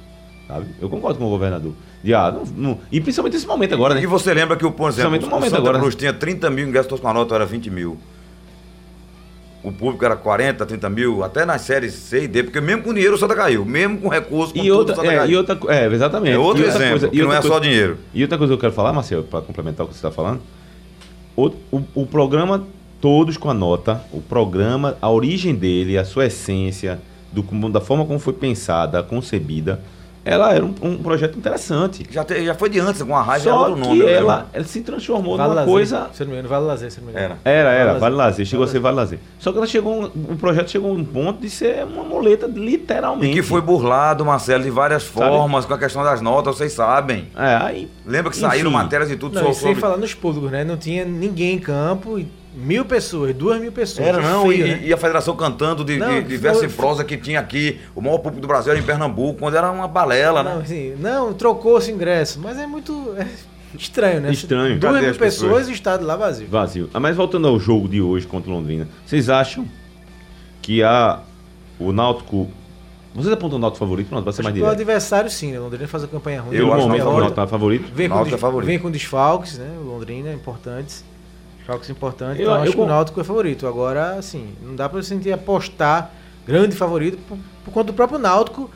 [0.49, 0.65] Sabe?
[0.81, 1.73] Eu concordo com o governador.
[2.03, 4.01] De, ah, não- não- e principalmente nesse momento agora, né?
[4.01, 5.81] E você lembra que, o, por exemplo, o momento Santa agora, né?
[5.83, 7.99] Cruz tinha 30 mil ingressos, nota era 20 mil.
[9.61, 12.93] O público era 40, 30 mil, até nas séries C e D, porque mesmo com
[12.93, 15.31] dinheiro o Santa caiu, mesmo com recurso, com E tudo, outra, o Santa é, caiu.
[15.31, 16.33] e outra, é, exatamente.
[16.33, 17.97] É outro E outra exemplo, coisa- que e não é só dinheiro.
[18.13, 20.41] E outra coisa que eu quero falar, Marcelo, para complementar o que você está falando,
[21.35, 22.65] o, o, o programa
[23.01, 26.99] Todos com a Nota, o programa, a origem dele, a sua essência,
[27.31, 29.81] do, da forma como foi pensada, concebida,
[30.29, 32.05] ela era um, um projeto interessante.
[32.09, 34.03] Já, te- já foi de antes, com a raiva era Só outro que nome.
[34.03, 34.11] né?
[34.13, 36.99] ela, ela se transformou Vale numa Lazer, coisa Se não me engano, Vale Lazer, se
[36.99, 37.35] não me engano.
[37.43, 37.57] Era.
[37.59, 38.29] Era, era, Vale Vale Lazer.
[38.31, 39.19] Lazer, chegou a ser Vale Lazer.
[39.39, 42.47] Só que ela chegou, um- o projeto chegou a um ponto de ser uma muleta,
[42.47, 43.33] E literalmente.
[43.33, 47.27] que foi burlado, Marcelo, de várias formas, com a questão das notas, vocês sabem.
[47.35, 47.89] É, aí.
[48.05, 48.47] Lembra que Enfim.
[48.47, 49.81] saíram matérias e tudo Não, só e sem sobre...
[49.81, 50.63] falar nos públicos, né?
[50.63, 54.07] Não tinha ninguém em campo e mil pessoas, duas mil pessoas.
[54.07, 54.81] Era É não, feio, e, né?
[54.85, 57.79] e a federação cantando de, Não, de, de verso e prosa que tinha aqui.
[57.95, 60.61] O maior público do Brasil era em Pernambuco, quando era uma balela, Não, né?
[60.63, 63.27] assim, não trocou-se ingresso, mas é muito é
[63.77, 64.31] estranho, né?
[64.31, 64.79] Estranho.
[64.79, 65.67] Duas Cadê mil as pessoas pessoas?
[65.67, 66.47] e o estádio lá vazio.
[66.47, 66.89] Vazio.
[66.93, 69.65] Ah, mas voltando ao jogo de hoje contra o Londrina, vocês acham
[70.61, 71.19] que a,
[71.79, 72.49] o Náutico.
[73.13, 74.07] Vocês apontam o Náutico favorito?
[74.09, 74.73] Pronto, vai ser mais que o direto.
[74.75, 75.59] adversário sim, né?
[75.59, 76.55] O Londrina faz a campanha ruim.
[76.55, 77.91] Eu Pelo acho que o o Náutico tá favorito?
[77.93, 78.67] Vem com, é favorito.
[78.67, 79.69] vem com desfalques, né?
[79.81, 81.03] O Londrina, importantes.
[81.69, 82.37] Desfalques importantes.
[82.39, 83.67] Eu- Então, eu acho que o Náutico é favorito.
[83.67, 86.11] Agora, assim, não dá pra sentir apostar
[86.45, 88.69] grande favorito por, por conta do próprio Náutico,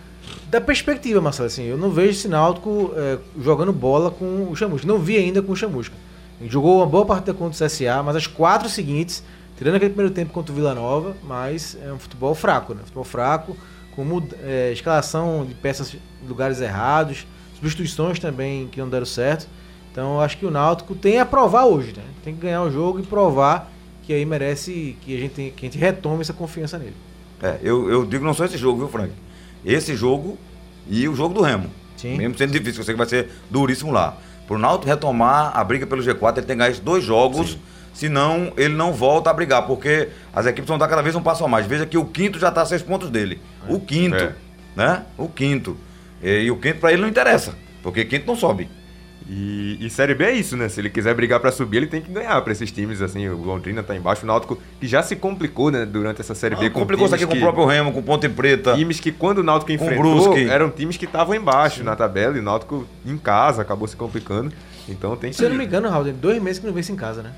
[0.49, 1.47] da perspectiva, Marcelo.
[1.47, 4.87] Assim, eu não vejo esse Náutico é, jogando bola com o Chamusca.
[4.87, 5.95] Não vi ainda com o Chamusca.
[6.39, 9.23] Ele jogou uma boa partida contra o CSA, mas as quatro seguintes,
[9.57, 12.81] tirando aquele primeiro tempo contra o Vila Nova, mas é um futebol fraco, né?
[12.83, 13.57] Futebol fraco,
[13.95, 17.25] com é, escalação de peças em lugares errados,
[17.55, 19.47] substituições também que não deram certo.
[19.93, 22.03] Então eu acho que o Náutico tem a provar hoje, né?
[22.23, 25.65] Tem que ganhar o jogo e provar que aí merece que a gente, tem- que
[25.65, 26.95] a gente retome essa confiança nele.
[27.41, 29.13] É, eu, eu digo não só esse jogo, viu, Frank?
[29.63, 30.37] Esse jogo
[30.89, 31.69] e o jogo do Remo.
[31.95, 32.17] Sim.
[32.17, 34.17] Mesmo sendo difícil, eu sei que vai ser duríssimo lá.
[34.47, 37.57] Pro Náutico retomar a briga pelo G4, ele tem que ganhar esses dois jogos,
[37.93, 41.45] senão ele não volta a brigar, porque as equipes vão dar cada vez um passo
[41.45, 41.65] a mais.
[41.67, 43.39] Veja que o quinto já está a seis pontos dele.
[43.69, 44.33] O quinto, É.
[44.75, 45.03] né?
[45.17, 45.77] O quinto.
[46.21, 47.53] E, e o quinto para ele não interessa,
[47.83, 48.67] porque quinto não sobe.
[49.29, 50.67] E, e Série B é isso, né?
[50.67, 53.27] Se ele quiser brigar pra subir, ele tem que ganhar pra esses times, assim.
[53.29, 56.65] O Londrina tá embaixo, o Náutico, que já se complicou, né, durante essa Série B.
[56.65, 58.73] Ah, complicou isso aqui com o próprio Remo, com o Ponte Preta.
[58.75, 62.39] Times que quando o Náutico Com enfrentou, eram times que estavam embaixo na tabela e
[62.39, 64.51] o Náutico em casa acabou se complicando.
[64.89, 65.37] Então tem que...
[65.37, 67.31] Se eu não me engano, Raul, tem dois meses que não vence em casa, né?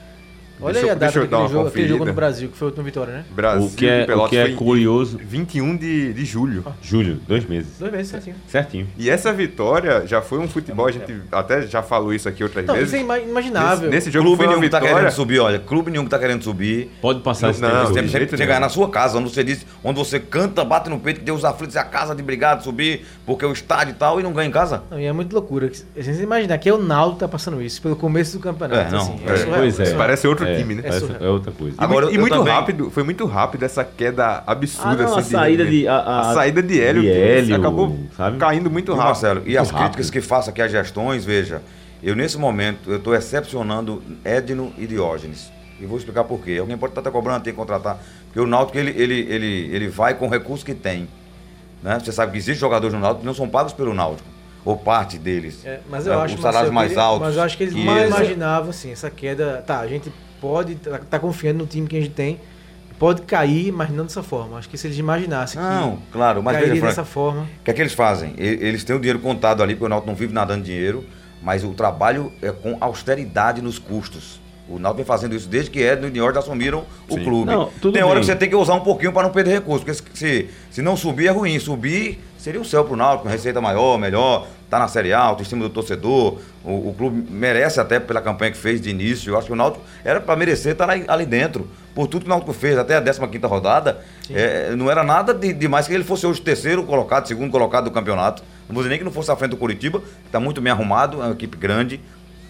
[0.61, 2.69] Olha Deixa aí a data eu daquele jogo, aquele jogo no Brasil, que foi a
[2.69, 3.25] última vitória, né?
[3.31, 5.19] Brasil O que é, o que é curioso.
[5.21, 6.65] 21 de, de julho.
[6.81, 7.77] Julho, dois meses.
[7.79, 8.35] Dois meses, certinho.
[8.47, 8.87] Certinho.
[8.97, 12.65] E essa vitória já foi um futebol, a gente até já falou isso aqui outras
[12.65, 12.89] Não, vezes.
[12.89, 13.89] isso é ima- imaginável.
[13.89, 14.97] Nesse, nesse jogo Clube foi nenhum que tá vitória...
[14.97, 15.59] querendo subir, olha.
[15.59, 16.89] Clube nenhum que tá querendo subir.
[17.01, 17.93] Pode passar esse Não, tempo.
[17.95, 18.47] não, jeito você nenhum.
[18.47, 21.43] ganhar na sua casa, onde você diz, onde você canta, bate no peito que Deus
[21.43, 24.47] aflitos é a casa de brigado, subir, porque o estádio e tal, e não ganha
[24.47, 24.83] em casa.
[24.89, 25.69] Não, e é muito loucura.
[25.97, 28.87] A gente imagina que é o Naldo que tá passando isso pelo começo do campeonato.
[28.87, 29.93] É, não, assim, é, surreal, pois é.
[29.95, 30.83] Parece outro É, time, né?
[30.85, 31.23] essa surreal.
[31.23, 31.75] é outra coisa.
[31.79, 35.03] E, Agora, muito, e eu muito também- rápido, foi muito rápido essa queda absurda.
[35.03, 37.97] Ah, não, assim, a saída de- a- a- saída de Hélio, de que Hélio, acabou
[38.15, 38.37] sabe?
[38.37, 39.05] caindo muito E, rápido.
[39.07, 39.83] Marcelo, e as rápido.
[39.83, 41.61] críticas que faço aqui às gestões, veja,
[42.03, 45.51] eu nesse momento, eu estou excepcionando Edno e Diógenes.
[45.79, 46.57] E vou explicar por quê.
[46.59, 47.97] Alguém pode estar até cobrando, tem que contratar.
[48.27, 51.05] Porque o Náutico, ele, ele, ele, ele vai com o recurso que tem.
[51.83, 51.99] Né?
[52.01, 54.27] Você sabe que existem jogadores no Náutico que não são pagos pelo Náutico.
[54.65, 55.63] Ou parte deles.
[55.63, 56.23] É, mas eu né?
[56.25, 57.27] acho Os salários mais que ele- altos.
[57.27, 59.63] Mas eu acho que eles não imaginavam assim, essa queda.
[59.65, 62.39] Tá, a gente pode tá, tá confiando no time que a gente tem.
[62.97, 64.57] Pode cair, mas não dessa forma.
[64.57, 67.41] Acho que se eles imaginassem Não, claro, que mas cairia veja, dessa forma.
[67.43, 68.33] O que é que eles fazem?
[68.37, 71.03] Eles têm o dinheiro contado ali, porque o Náutico não vive nadando dinheiro,
[71.43, 74.39] mas o trabalho é com austeridade nos custos.
[74.67, 77.23] O Náutico vem fazendo isso desde que Edno e Niort assumiram o Sim.
[77.23, 77.51] clube.
[77.51, 78.21] Não, tudo tem hora bem.
[78.21, 80.97] que você tem que usar um pouquinho para não perder recurso, porque se, se, não
[80.97, 81.59] subir é ruim.
[81.59, 85.69] Subir seria o céu pro Náutico, receita maior, melhor, tá na Série A, autoestima do
[85.69, 86.39] torcedor.
[86.63, 89.31] O, o clube merece até pela campanha que fez de início.
[89.31, 91.67] Eu acho que o Náutico era para merecer estar ali, ali dentro.
[91.93, 95.53] Por tudo que o Náutico fez até a 15ª rodada, é, não era nada de,
[95.53, 98.43] demais que ele fosse hoje terceiro colocado, segundo colocado do campeonato.
[98.67, 100.71] Não vou dizer nem que não fosse à frente do Curitiba, que está muito bem
[100.71, 102.01] arrumado, é uma equipe grande,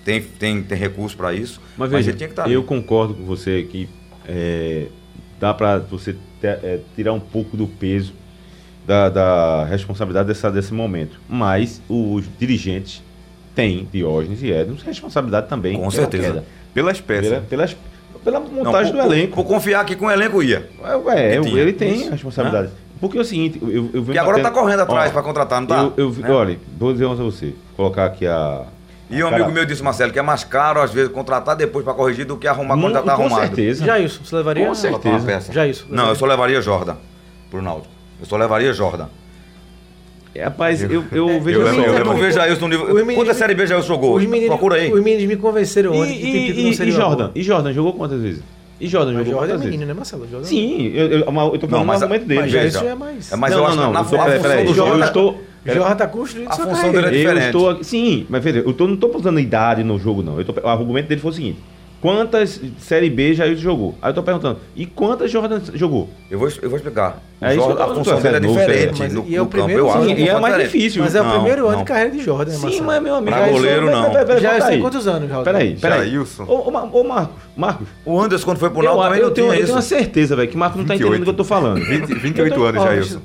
[0.05, 1.59] tem, tem, tem recurso para isso.
[1.77, 2.67] Mas veja, ele tinha que estar eu ali.
[2.67, 3.89] concordo com você que
[4.27, 4.85] é,
[5.39, 8.13] dá para você te- é, tirar um pouco do peso
[8.87, 11.19] da, da responsabilidade dessa, desse momento.
[11.27, 13.03] Mas os dirigentes
[13.55, 15.73] têm, Diógenes e Ednos, responsabilidade também.
[15.73, 16.23] Com pela certeza.
[16.27, 16.43] queda.
[16.73, 17.43] Pelas peças.
[17.49, 17.67] Pela,
[18.23, 19.35] pela Não, montagem por- do elenco.
[19.35, 20.69] Por, por confiar que com o elenco ia.
[21.15, 21.59] É, tinha.
[21.61, 22.69] ele tem Isso, a responsabilidade.
[22.99, 25.59] Porque é o seguinte, eu, eu venho Que agora está batendo- correndo atrás para contratar,
[25.61, 25.81] não tá?
[25.81, 26.29] Eu, eu, Né?
[26.31, 27.53] Olha, vou dizer uma coisa a você.
[27.75, 28.65] Colocar aqui a.
[29.09, 31.93] E um amigo meu disse, Marcelo, que é mais caro, às vezes, contratar depois para
[31.93, 33.41] corrigir do que arrumar quando já está com arrumado.
[33.47, 33.85] certeza.
[33.85, 34.65] Já isso, você levaria?
[34.67, 35.25] Com certeza.
[35.25, 35.53] peça.
[35.53, 35.85] Já isso.
[35.89, 36.95] Não, eu só levaria Jordan
[37.51, 37.93] pro Náutico.
[38.19, 39.07] Eu só levaria Jordan.
[40.33, 41.77] É, Rapaz, eu, eu vejo eu assim.
[41.77, 42.91] lembro- Eu eu não vejo Jailson no nível.
[42.91, 44.15] o menino- Quantas Série B Jailson jogou?
[44.15, 44.91] Os meninos, Procura aí.
[44.91, 47.31] Os meninos me convenceram E, ontem e, não e, seria e uma Jordan?
[47.35, 48.43] E Jordan jogou quantas vezes?
[48.79, 49.87] E Jordan Mas jogou Jordan é menino, vezes?
[49.87, 50.27] né, Marcelo?
[50.29, 52.41] Jordan Sim, eu, eu, mas eu tô falando Não, mas argumento dele.
[52.41, 52.67] Mas veja.
[52.79, 53.31] isso é mais.
[53.31, 54.75] É, mas não, eu não, não, na eu tô- a peraí, função peraí, do eu
[54.75, 55.05] Jordan.
[55.05, 57.01] estou- Jordan tá construindo A sua função carreira.
[57.09, 57.45] dele é Eu diferente.
[57.45, 60.37] estou aqui- sim, mas veja, eu tô, não estou usando idade no jogo, não.
[60.37, 61.59] Eu tô- o argumento dele foi o seguinte:
[62.05, 63.95] quantas Série B Jair jogou?
[64.01, 66.07] Aí eu tô perguntando, e quantas Jordan jogou?
[66.29, 67.19] Eu vou, eu vou explicar.
[67.41, 69.35] O É isso Jordan, que eu a função dele é novo, diferente mas- no, e
[69.35, 70.05] é o no campo, primeiro eu acho.
[70.07, 71.03] e é função mais difícil.
[71.03, 71.79] Mas é o Não, primeiro ano não.
[71.79, 72.85] de carreira de Jordan, Sim, Marcelo?
[72.85, 73.31] mas meu amigo.
[73.35, 74.39] Pra isso- goleiro, não.
[74.39, 74.81] Já aí.
[74.81, 75.43] quantos anos, Jordan?
[75.43, 76.09] Peraí, peraí.
[76.11, 76.43] Jailson.
[76.43, 77.87] Ô, ô, Mar- ô, Marcos, Marcos.
[78.05, 79.79] O Anderson, quando foi pro Eu, Náutico, também eu, não tenho, tinha eu tenho uma
[79.79, 79.89] isso.
[79.89, 81.07] certeza, velho, que Marcos não tá 28.
[81.15, 81.83] entendendo o que eu tô falando.
[81.83, 83.19] 20, 28 anos, Ó, Jailson.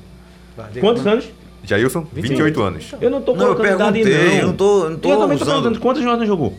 [0.55, 1.07] Quantos quanto.
[1.09, 1.25] anos?
[1.63, 2.95] Jailson, 28 anos.
[2.99, 4.37] Eu não tô Não, eu colocando idade, perguntei, não.
[4.41, 6.53] eu não tô- não tô eu também tô perguntando quantos Jordan jogou.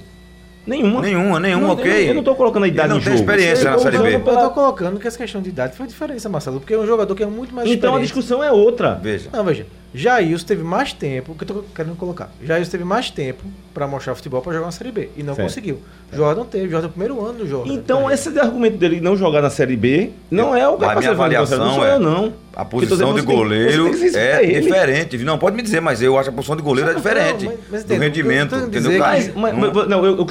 [0.66, 1.00] Nenhuma.
[1.00, 1.90] Nenhuma, nenhuma, Não, ok.
[1.92, 3.24] Eu, eu não tô colocando a idade Ele não em tem jogo.
[3.30, 4.02] experiência Eu na tô Série B.
[4.02, 6.78] usando Eu pela- tô colocando que essa questão de idade foi diferença, Marcelo, porque é
[6.78, 8.94] um jogador que é muito mais Então a discussão é outra.
[8.94, 9.28] Veja.
[9.32, 9.66] Não, veja.
[9.94, 12.30] Jailson teve mais tempo, o que eu tô querendo colocar.
[12.42, 15.08] Jailson teve mais tempo pra mostrar futebol pra jogar na Série B.
[15.16, 15.48] E não Certo.
[15.48, 15.78] conseguiu.
[16.12, 17.72] Jordan teve, Jordan é o primeiro ano do Jordan.
[17.72, 20.98] Então, esse argumento dele não jogar na Série B não é o que A tá
[21.00, 22.32] minha avaliação não sou é- eu, não.
[22.54, 25.16] A posição dizendo, de tem- goleiro tem é diferente.
[25.24, 27.46] Não, pode me dizer, mas eu acho a posição de goleiro é Não, diferente.
[27.46, 28.98] mas- mas do rendimento, eu entendeu?
[28.98, 29.12] cara?
[29.12, 30.24] Mas, mas, Não- mas- não, eu, eu, eu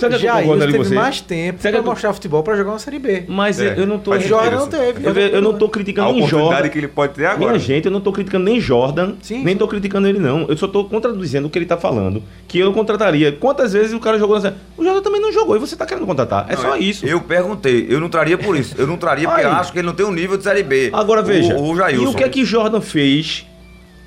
[0.59, 0.93] teve você?
[0.93, 3.23] mais tempo eu- mostrar futebol pra jogar na Série B.
[3.27, 4.17] Mas É, eu não tô.
[4.19, 5.03] Jordan não teve.
[5.03, 6.69] Eu, eu não tô A criticando nem Jordan.
[6.69, 7.53] que ele pode ter agora.
[7.53, 9.13] Minha gente, eu não tô criticando nem Jordan,
[9.43, 10.45] nem tô criticando ele, não.
[10.47, 12.21] Eu só tô contradizendo o que ele tá falando.
[12.47, 13.30] Que eu contrataria.
[13.31, 14.55] Quantas vezes o cara jogou na série?
[14.77, 16.45] O Jordan também não jogou e você tá querendo contratar.
[16.49, 17.05] É Não, só isso.
[17.05, 18.75] Eu perguntei, eu não traria por isso.
[18.77, 20.89] Eu não traria porque acho que ele não tem um nível de Série B.
[20.93, 21.55] Agora veja.
[21.55, 22.09] O, o e Jailson.
[22.09, 23.45] o que é que Jordan fez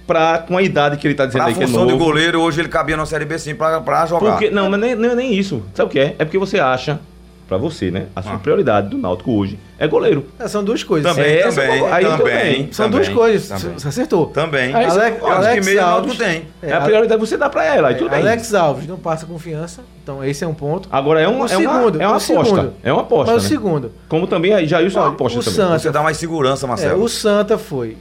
[0.06, 1.96] pra, com a idade que ele tá dizendo Pra aí que é função novo?
[1.96, 4.32] de goleiro, hoje ele cabia na Série B sim pra, pra jogar.
[4.32, 5.62] Porque, não, mas nem, nem, nem isso.
[5.74, 6.14] Sabe o que é?
[6.18, 7.00] É porque você acha,
[7.46, 8.06] pra você, né?
[8.16, 8.38] A sua Ah.
[8.38, 10.26] prioridade do Náutico hoje é goleiro.
[10.38, 11.14] É, são duas coisas.
[11.14, 12.72] Também, É, também, aí também, também.
[12.72, 13.48] São também, duas coisas.
[13.62, 13.78] Também.
[13.78, 14.26] Você acertou.
[14.26, 14.74] Também.
[14.74, 16.06] Aí, Alex, que Alex meio o Alves.
[16.18, 16.46] Náutico tem.
[16.62, 18.20] É, a prioridade você dá pra ela, aí tudo bem.
[18.20, 19.82] Alex Alves não passa confiança.
[20.02, 20.88] Então esse é um ponto.
[20.92, 21.66] Agora é, um, O é, segundo,
[21.96, 22.44] uma, é uma o aposta.
[22.44, 22.72] segundo.
[22.82, 23.32] É uma aposta.
[23.32, 23.48] Mas o né?
[23.48, 23.92] segundo.
[24.08, 25.56] Como também aí já isso é uma aposta o também.
[25.56, 27.02] Santos- Você dá mais segurança, É, Marcelo.
[27.02, 27.96] o Santa foi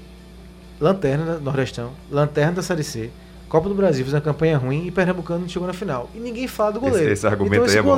[0.80, 3.10] lanterna do Nordestão, lanterna da Série C,
[3.48, 6.10] Copa do Brasil fez uma campanha ruim e Pernambucano não chegou na final.
[6.16, 7.04] E ninguém fala do goleiro.
[7.04, 7.91] Esse- esse argumento então aí esse é bom.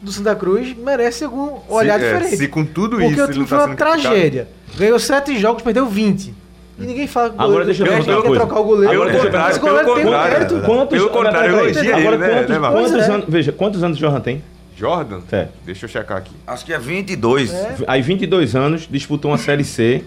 [0.00, 2.36] Goleiro do Santa Cruz merece algum olhar se, é, diferente.
[2.36, 4.02] se com tudo Porque isso o ele time não foi tá uma sendo criticado.
[4.02, 4.48] tragédia.
[4.76, 6.34] Ganhou sete jogos, perdeu 20.
[6.78, 7.66] E ninguém fala do Agora goleiro.
[7.66, 8.44] deixa eu perguntar uma quer coisa.
[8.46, 8.94] trocar o goleiro.
[8.94, 10.54] Agora eu Mas o goleiro pelo tem um mérito.
[10.54, 10.62] né?
[10.66, 13.12] Quantos, Pelo contrário, agora, elogia agora, ele, né, quantos, né, quantos é.
[13.12, 14.42] anos, veja, quantos anos Jordan tem?
[14.76, 15.20] Jordan?
[15.30, 15.48] É.
[15.66, 16.32] Deixa eu checar aqui.
[16.46, 17.52] Acho que é 22.
[17.52, 17.76] É.
[17.86, 20.02] Aí 22 anos, disputou uma Série C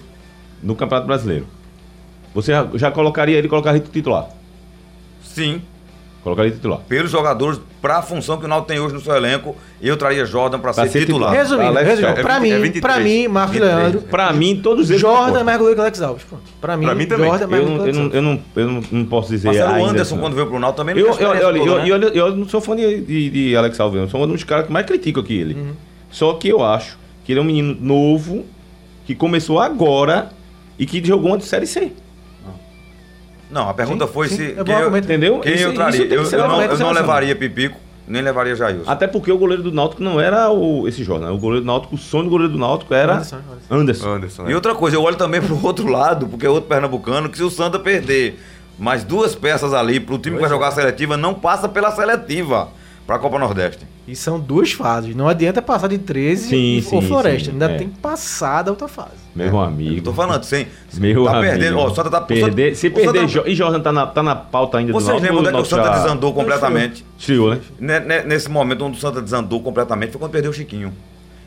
[0.64, 1.46] no Campeonato Brasileiro.
[2.34, 4.30] Você já, já colocaria ele, colocaria titular?
[5.24, 5.62] Sim.
[6.24, 6.80] Colocaria titular.
[6.88, 10.58] Pelos jogadores, pra função que o Náutico tem hoje no seu elenco, eu traria Jordan
[10.58, 11.32] pra, Pra ser, ser titular.
[11.32, 11.44] titular.
[11.44, 12.20] Resumindo, Alex resumindo.
[12.20, 12.82] é pra, vinte- é mim, 23.
[12.82, 13.78] pra mim, Marcos 23.
[13.78, 15.02] Leandro, Pra mim, todos eles.
[15.02, 16.24] Jordan é mais goleiro que Alex Alves.
[16.24, 16.44] Pronto.
[16.62, 17.26] Pra mim, Pra mim também.
[17.28, 19.48] Jordan é mais eu, não, eu, não, eu, não, eu, não, eu não posso dizer
[19.50, 19.90] Marcelo ainda.
[19.90, 20.22] Anderson, assim.
[20.24, 21.28] quando veio pro Náutico, também não Eu, eu, toda,
[21.88, 22.08] eu, né?
[22.14, 24.66] eu, eu não sou fã de, de, de Alex Alves, eu sou um dos caras
[24.66, 25.56] que mais criticam aqui ele.
[25.56, 25.72] Uhum.
[26.10, 28.46] Só que eu acho que ele é um menino novo,
[29.06, 30.30] que começou agora
[30.80, 31.92] e que jogou uma de Série C.
[33.54, 34.44] Não, a pergunta Sim, foi sim, se.
[34.60, 34.98] é quem eu.
[34.98, 35.40] Entendeu?
[35.40, 36.06] quem Isso- eu traria?
[36.06, 37.78] Eu, eu não, eu não levaria Pipico,
[38.08, 38.90] nem levaria Jailson.
[38.90, 41.32] Até porque o goleiro do Náutico não era o, esse Jordan.
[41.32, 43.76] O goleiro do Náutico, o sonho do goleiro do Náutico era Anderson, Anderson.
[43.76, 44.10] Anderson.
[44.10, 44.44] Anderson.
[44.46, 44.56] E né?
[44.56, 47.50] outra coisa, eu olho também pro outro lado, porque é outro pernambucano, que se o
[47.52, 48.40] Santa perder
[48.80, 52.70] mais duas peças ali pro time que vai jogar a seletiva, não passa pela seletiva
[53.06, 53.86] pra Copa Nordeste.
[54.08, 55.16] E são duas fases.
[55.16, 57.46] Não adianta passar de 13 Sim, e- ou sim, Floresta.
[57.46, 57.78] sim, Ainda é.
[57.78, 59.12] tem que passar da outra fase.
[59.36, 59.96] Meu amigo.
[59.98, 60.68] Eu tô falando, sem.
[60.96, 61.52] Meu tá amigo.
[61.54, 61.78] perdendo.
[61.80, 63.30] Ó, o Santa tá perder, Se o perder.
[63.30, 65.26] Santa- E Jordan tá na, tá na pauta ainda Vocês do Náutico.
[65.34, 67.06] lembram onde é que o Santa já desandou completamente?
[67.18, 67.60] Esfriou, né?
[67.80, 70.94] Ne- ne- Nesse momento onde o Santa desandou completamente foi quando perdeu o Chiquinho.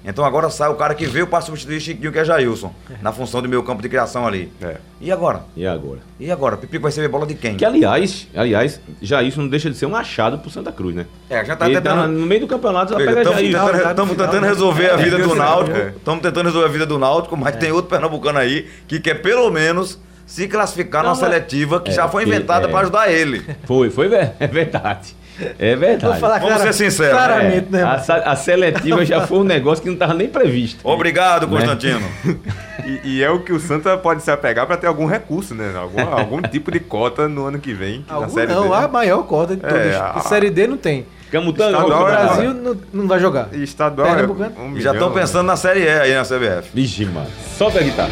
[0.06, 3.42] Então agora sai o cara que veio para substituir Chiquinho, que é Jailson, na função
[3.42, 4.52] do meio campo de criação ali.
[4.62, 4.76] É.
[5.00, 5.40] E agora?
[5.56, 5.98] E agora?
[6.20, 6.56] E agora?
[6.56, 7.56] Pipico vai receber bola de quem?
[7.56, 11.06] Que aliás, aliás, já isso não deixa de ser um achado pro Santa Cruz, né?
[11.28, 12.00] É, já tá Ele tentando.
[12.02, 14.48] tá no meio do campeonato, já pega Estamos tentando, no tamo final, tentando né?
[14.48, 15.34] resolver a É, vida do é.
[15.36, 15.76] Náutico.
[15.76, 15.88] É.
[15.96, 19.50] Estamos tentando resolver a vida do Náutico, mas tem outro pernambucano aí que quer pelo
[19.50, 22.70] menos se classificar Não, na seletiva que É, já foi inventada é.
[22.70, 23.44] para ajudar ele.
[23.64, 24.06] Foi, foi,
[24.38, 25.14] é verdade.
[25.58, 26.04] É verdade.
[26.12, 27.80] Vou falar Vamos clara- ser sinceros, Claramente, né?
[27.80, 30.80] É, a, a seletiva já foi um negócio que não tava nem previsto.
[30.88, 31.56] Obrigado, Né?
[31.58, 32.00] Constantino.
[32.86, 35.72] E, e é o que o Santa pode se apegar para ter algum recurso, né?
[35.76, 38.02] Algum, algum tipo de cota no ano que vem.
[38.02, 38.74] que na Algum série não, D.
[38.76, 39.96] a maior cota de É, todas.
[39.96, 41.04] a- Série D não tem.
[41.32, 43.48] Camutanga, Estadual O é- Brasil não, não vai jogar.
[43.52, 46.70] E estadual é um já estão milhão, pensando na Série E aí na CBF.
[46.72, 47.26] Vixe, mano.
[47.58, 48.10] Solta a guitarra.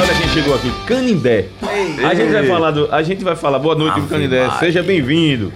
[0.00, 0.70] Olha quem chegou aqui.
[0.86, 1.46] Canindé.
[2.08, 2.94] A gente vai falar do.
[2.94, 3.58] A gente vai falar.
[3.58, 4.46] Boa noite, Ave Canindé.
[4.46, 4.58] Maria.
[4.60, 5.52] Seja bem-vindo.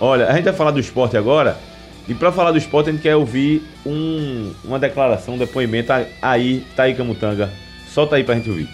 [0.00, 1.56] Olha, a gente vai falar do esporte agora.
[2.08, 5.92] E pra falar do esporte, a gente quer ouvir um- uma declaração, um depoimento.
[6.20, 7.50] Aí, tá aí, Camutanga.
[7.92, 8.68] Solta aí pra gente ouvir.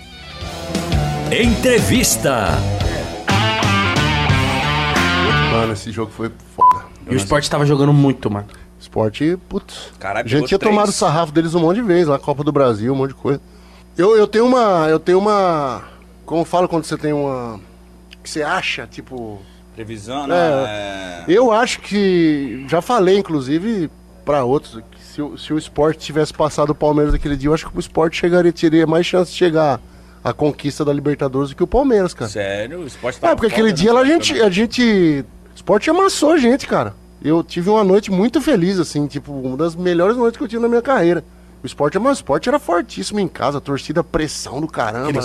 [1.30, 2.46] Entrevista.
[5.52, 6.84] Mano, esse jogo foi foda.
[7.10, 8.46] E o esporte tava jogando muito, mano.
[8.80, 9.90] Esporte, putz.
[9.98, 10.72] Caralho, a gente tinha três.
[10.74, 13.14] tomado o sarrafo deles um monte de vezes, lá Copa do Brasil, um monte de
[13.16, 13.40] coisa.
[13.98, 14.86] Eu, eu tenho uma.
[14.88, 15.82] Eu tenho uma.
[16.24, 17.60] Como fala quando você tem uma.
[18.22, 19.42] Que você acha, tipo.
[19.74, 20.26] Previsão, É.
[20.28, 21.24] né?
[21.28, 22.64] Eu acho que.
[22.68, 23.90] Já falei, inclusive,
[24.24, 27.54] pra outros, que se, o- se o esporte tivesse passado o Palmeiras aquele dia, eu
[27.54, 29.80] acho que o esporte chegaria, teria mais chance de chegar
[30.22, 32.30] à conquista da Libertadores do que o Palmeiras, cara.
[32.30, 35.24] Sério, o esporte É, porque aquele dia lá a gente, a gente.
[35.52, 36.94] O esporte amassou a gente, cara.
[37.22, 40.62] Eu tive uma noite muito feliz, assim, tipo, uma das melhores noites que eu tive
[40.62, 41.24] na minha carreira.
[41.62, 45.12] O esporte, mas o esporte era fortíssimo em casa, torcida, pressão do caramba.
[45.12, 45.18] né?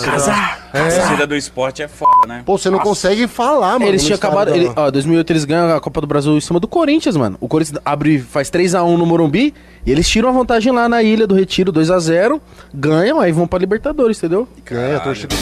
[0.72, 2.42] A torcida do esporte é foda, né?
[2.44, 3.84] Pô, você não consegue falar, mano.
[3.86, 4.48] Eles tinham acabado.
[4.52, 7.36] Ele, ó, 2008 eles ganham a Copa do Brasil em cima do Corinthians, mano.
[7.40, 9.54] O Corinthians abre, faz 3x1 no Morumbi
[9.86, 12.40] e eles tiram a vantagem lá na Ilha do Retiro, 2x0,
[12.74, 14.48] ganham, aí vão pra Libertadores, entendeu?
[14.64, 15.36] Ganha, a torcida.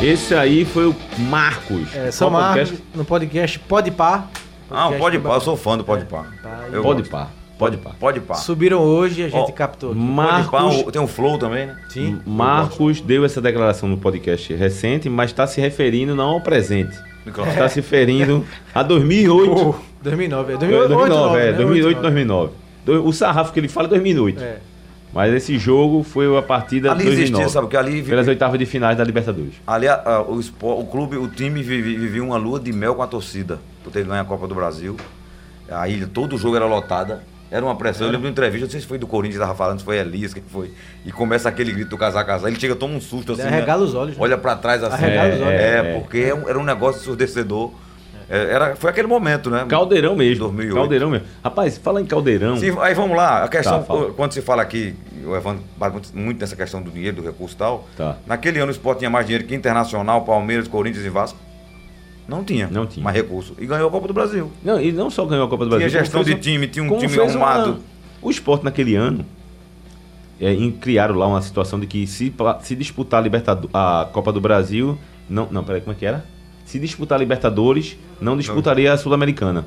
[0.00, 1.94] Esse aí foi o Marcos.
[1.94, 2.84] É, São Marcos, podcast?
[2.94, 4.30] no podcast Pode Par.
[4.70, 6.24] Ah, Podcast pode do- pá, eu sou fã do pode pá.
[6.72, 7.10] Eu Pode gosto.
[7.10, 7.28] pá.
[7.58, 7.90] Pode pá.
[7.98, 8.34] Pode pá.
[8.34, 9.92] Subiram hoje e a gente Ó, captou.
[9.92, 10.00] aqui.
[10.00, 10.14] Pode
[10.48, 11.76] pá, Marcos, o- tem um flow também, né?
[11.88, 12.18] Sim.
[12.26, 16.96] Marcos deu essa declaração no podcast recente, mas está se referindo não ao presente.
[17.24, 18.44] Está se referindo
[18.74, 19.74] a 2008.
[20.02, 20.54] 2009.
[20.54, 21.52] É 2009, 2008, é, né?
[21.52, 22.52] 2008, 2009.
[22.84, 24.42] Do- O sarrafo que ele fala é 2008.
[24.42, 24.56] É.
[25.14, 27.22] Mas esse jogo foi a partida de Ali 2009.
[27.22, 27.66] existia, sabe?
[27.66, 29.52] Porque ali, Pelas oitavas de finais da Libertadores.
[29.66, 32.94] ali a- a- o, espo- o clube, o time vivi- vivia uma lua de mel
[32.94, 33.60] com a torcida.
[33.84, 34.96] Por ter ganho a Copa do Brasil.
[35.70, 37.22] A ilha, todo o jogo era lotada.
[37.52, 38.06] Era uma pressão.
[38.06, 39.98] Eu lembro de uma entrevista, não sei se foi do Corinthians, tava falando, se foi
[39.98, 40.72] Elias, quem foi.
[41.04, 42.48] E começa aquele grito do casar, casar.
[42.48, 43.42] Ele chega, toma um susto assim.
[43.42, 43.56] Ele né?
[43.58, 44.22] arregala os olhos, né?
[44.22, 44.94] Olha pra trás assim.
[44.94, 45.60] Arregala os olhos.
[45.60, 47.70] É, É, porque é era um negócio ensurdecedor.
[48.30, 49.66] É, Era, foi aquele momento, né?
[49.68, 50.44] Caldeirão mesmo.
[50.44, 50.74] 2008.
[50.74, 51.26] Caldeirão mesmo.
[51.44, 52.56] Rapaz, fala em Caldeirão.
[52.56, 54.94] Sim, aí vamos lá, a questão, Tá, quando se fala aqui,
[55.26, 57.86] o Evandro bate muito- nessa questão do dinheiro, do recurso e tal.
[57.94, 58.16] Tá.
[58.26, 61.38] Naquele ano o Sport tinha mais dinheiro que Internacional, Palmeiras, Corinthians e Vasco?
[62.28, 62.68] Não tinha.
[62.70, 63.02] Não tinha.
[63.02, 63.54] Mais recurso.
[63.58, 64.50] E ganhou a Copa do Brasil.
[64.64, 65.98] Não, e não só ganhou a Copa do Tinha Brasil.
[66.12, 67.78] como gestão de time, tinha um time fez uma- arrumado.
[68.22, 69.24] O esporte naquele ano
[70.40, 74.32] é, em- criaram lá uma situação de que se, se disputar a, Libertado- a Copa
[74.32, 74.98] do Brasil.
[75.28, 76.24] Não, não, peraí, como é que era?
[76.64, 79.66] Se disputar a Libertadores, não disputaria a Sul-Americana.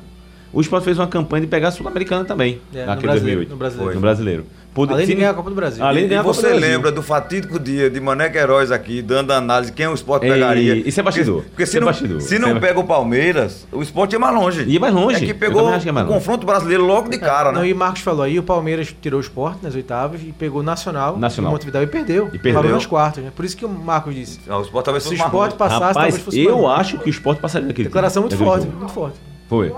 [0.52, 2.60] O esporte fez uma campanha de pegar a Sul-Americana também.
[2.74, 3.50] É, no naquele brasileiro, 2008.
[3.50, 3.94] no brasileiro.
[3.94, 4.46] No brasileiro.
[4.76, 5.82] Pode- Além de se- ganhar a Copa do Brasil.
[5.82, 6.68] Além de E ganhar a Copa do você Brasil.
[6.68, 10.76] lembra do fatídico dia de Mané Queiroz aqui, dando análise quem o Sport Ei, pegaria.
[10.86, 11.36] isso é bastidor.
[11.36, 12.20] Porque, porque se, é não, bastidor.
[12.20, 14.64] se não é- pega o Palmeiras, o Sport ia mais longe.
[14.64, 15.16] Ia mais longe.
[15.16, 17.68] É que pegou que é o confronto brasileiro logo de cara, Não, né?
[17.68, 20.62] e o Marcos falou aí, o Palmeiras tirou o Sport nas oitavas e pegou o
[20.62, 21.52] Nacional, Nacional.
[21.52, 22.26] Montevideo e perdeu.
[22.26, 22.54] E perdeu.
[22.60, 23.32] Parou nos quartos, né?
[23.34, 24.40] Por isso que o Marcos disse.
[24.46, 25.22] Não, o Sport talvez Se o longe.
[25.56, 28.92] passasse, talvez Rapaz, fosse eu acho que o esporte passaria daquele Declaração muito forte, muito
[28.92, 29.16] forte.
[29.48, 29.72] Foi.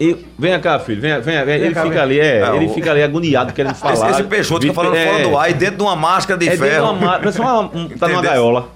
[0.00, 1.58] E, venha cá, filho, venha, venha, venha.
[1.58, 2.02] ele cá, fica vem.
[2.02, 4.10] ali, é, É, ele o- fica ali agoniado querendo Esse, falar.
[4.10, 6.50] esse Peixoto fica falando É, fora do ar e dentro de uma máscara de É
[6.52, 6.84] dentro de ferro.
[6.84, 8.70] uma ma- parece uma, um, tá numa gaiola.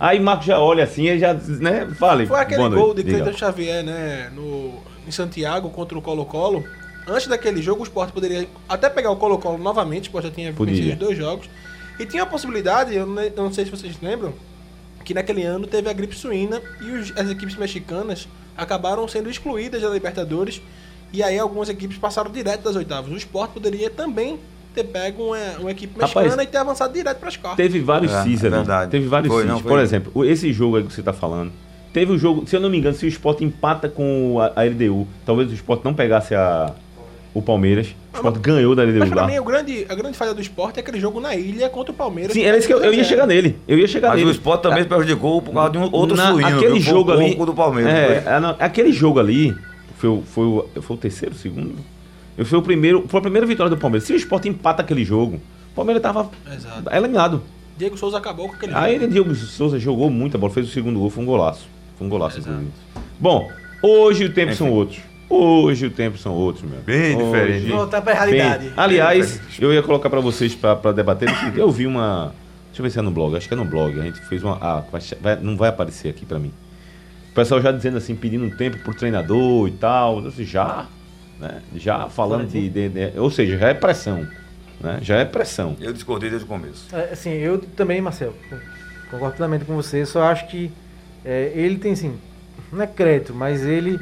[0.00, 2.24] Aí Marco já olha assim e já, né, fale.
[2.26, 3.02] Foi aquele boa noite, gol de.
[3.04, 4.74] Cleiton Xavier, né, no,
[5.06, 6.64] em Santiago contra o Colo-Colo.
[7.06, 10.52] Antes daquele jogo, o Sport poderia até pegar o Colo-Colo novamente, o Sport já tinha
[10.54, 10.74] Podia.
[10.74, 11.50] vencido os dois jogos.
[12.00, 14.32] E tinha a possibilidade, eu não, eu não sei se vocês lembram,
[15.04, 18.28] que naquele ano teve a gripe suína e os- as equipes mexicanas
[18.58, 20.60] acabaram sendo excluídas da Libertadores.
[21.12, 23.10] E aí algumas equipes passaram direto das oitavas.
[23.10, 24.38] O Sport poderia também
[24.74, 27.56] ter pego uma, uma equipe Rapaz, mexicana e ter avançado direto para as quartas.
[27.56, 28.56] Teve vários É, cis é ali.
[28.56, 28.90] verdade.
[28.90, 29.70] Teve vários Foi, não, foi.
[29.70, 31.50] Por exemplo, esse jogo aí que você tá falando.
[31.92, 34.64] Teve o jogo, se eu não me engano, se o Sport empata com a, a
[34.64, 36.74] LDU, talvez o Sport não pegasse a,
[37.32, 37.94] o Palmeiras.
[38.18, 39.26] O Sport ganhou da LDU Mas pra lá.
[39.28, 41.94] mim, o grande, a grande falha do Sport é aquele jogo na ilha contra o
[41.94, 42.32] Palmeiras.
[42.32, 43.56] Sim, era isso que eu, eu ia chegar nele.
[43.66, 44.30] Eu ia chegar Mas nele.
[44.30, 46.46] o Sport também se prejudicou por causa de um outro Na- suíno.
[46.48, 46.82] aquele viu?
[46.82, 47.34] Foi jogo o ali.
[47.34, 47.92] do Palmeiras.
[47.92, 48.24] É,
[48.58, 49.54] aquele jogo ali
[49.96, 51.74] foi, o- foi, o, foi o terceiro, o segundo.
[52.44, 54.06] Foi o primeiro, foi a primeira vitória do Palmeiras.
[54.06, 55.36] Se o Sport empata aquele jogo,
[55.72, 56.82] o Palmeiras tava Exato.
[56.94, 57.42] eliminado.
[57.76, 59.04] Diego Souza acabou com aquele Aí jogo.
[59.04, 61.68] ele Diego Souza jogou muita bola, fez o segundo gol, foi um golaço.
[61.96, 62.66] Foi um golaço, inclusive.
[63.20, 63.48] Bom,
[63.82, 64.98] hoje o tempo são outros.
[65.28, 66.80] Hoje o tempo são outros, meu.
[66.80, 67.66] Bem Hoje- diferente.
[67.70, 68.64] Voltar pra realidade.
[68.64, 71.28] Bem, aliás, eu ia colocar pra vocês pra, pra debater.
[71.56, 72.32] Eu vi uma.
[72.68, 73.36] Deixa eu ver se é no blog.
[73.36, 73.98] Acho que é no blog.
[74.00, 74.56] A gente fez uma.
[74.60, 76.52] Ah, vai- vai- não vai aparecer aqui pra mim.
[77.30, 80.22] O pessoal já dizendo assim, pedindo um tempo pro treinador e tal.
[80.22, 80.86] Disse, Já,
[81.38, 81.60] né?
[81.76, 84.26] Já falando de, de- de- Ou seja, já é pressão.
[84.80, 84.98] Né?
[85.02, 85.76] Já é pressão.
[85.80, 86.86] Eu discordei desde o começo.
[86.94, 88.34] É, Assim, eu também, Marcelo,
[89.10, 90.70] concordo plenamente com você, só acho que
[91.24, 92.16] é, ele tem, assim,
[92.72, 93.98] não é crédito, mas ele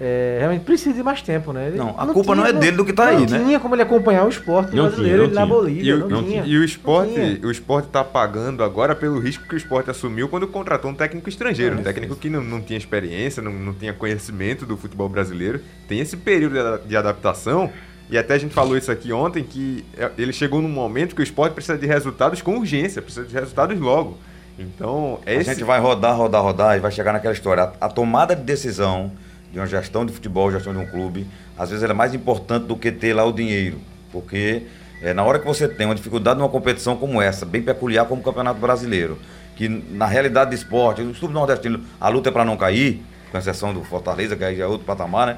[0.00, 1.68] é, realmente precisa de mais tempo, né?
[1.68, 3.38] Ele Não, a culpa não é dele do que tá não aí, né?
[3.38, 5.54] Não tinha como ele acompanhar o esporte Não brasileiro tinha, não na tinha.
[5.60, 6.42] Bolívia, E o, não, não tinha.
[6.46, 7.46] e o esporte, Não tinha.
[7.46, 11.28] o esporte tá pagando agora pelo risco que o esporte assumiu quando contratou um técnico
[11.28, 11.76] estrangeiro.
[11.76, 15.60] É, um técnico que não, não tinha experiência, não, não tinha conhecimento do futebol brasileiro.
[15.86, 17.70] Tem esse período de, de adaptação.
[18.10, 21.20] E até a gente falou isso aqui ontem, que é- ele chegou num momento que
[21.20, 24.16] o esporte precisa de resultados com urgência, precisa de resultados logo.
[24.58, 25.50] Então, é A esse...
[25.50, 27.72] gente vai rodar, rodar, rodar e vai chegar naquela história.
[27.80, 29.12] A, a tomada de decisão
[29.52, 31.26] de uma gestão de futebol, gestão de um clube,
[31.58, 33.78] às vezes ela é mais importante do que ter lá o dinheiro.
[34.12, 34.62] Porque
[35.02, 38.20] é, na hora que você tem uma dificuldade numa competição como essa, bem peculiar como
[38.20, 39.18] o Campeonato Brasileiro,
[39.56, 43.72] que na realidade do esporte, o subnordestino, a luta é para não cair, com exceção
[43.74, 45.36] do Fortaleza, que aí já é outro patamar, né?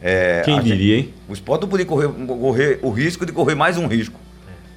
[0.00, 1.14] É, Quem a gente- diria, hein?
[1.28, 4.18] o esporte não podia correr, correr o risco de correr mais um risco.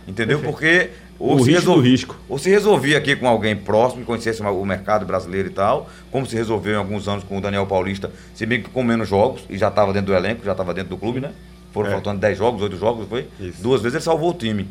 [0.07, 0.39] Entendeu?
[0.39, 0.91] Porque.
[1.17, 2.15] O se risco do risco.
[2.27, 6.25] Ou se resolvia aqui com alguém próximo, que conhecesse o mercado brasileiro e tal, como
[6.25, 9.43] se resolveu em alguns anos com o Daniel Paulista, se bem que com menos jogos,
[9.49, 11.31] e já estava dentro do elenco, já estava dentro do clube, né?
[11.71, 11.91] foram É.
[11.91, 13.27] faltando 10 jogos, 8 jogos, foi?
[13.39, 13.61] Isso.
[13.61, 14.65] Duas vezes ele salvou o time.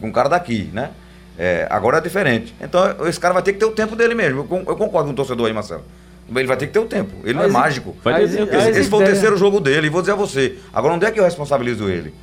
[0.00, 0.90] Com um cara daqui, né?
[1.38, 2.54] É, agora é diferente.
[2.60, 4.40] Então, esse cara vai ter que ter o tempo dele mesmo.
[4.40, 5.82] Eu con- eu concordo com o torcedor aí, Marcelo.
[6.32, 7.10] Ele vai ter que ter o tempo.
[7.24, 7.96] Ele não é mágico.
[8.22, 8.36] Esse,
[8.80, 10.58] esse foi o terceiro jogo dele, e vou dizer a você.
[10.72, 12.14] Agora, onde é que eu responsabilizo ele?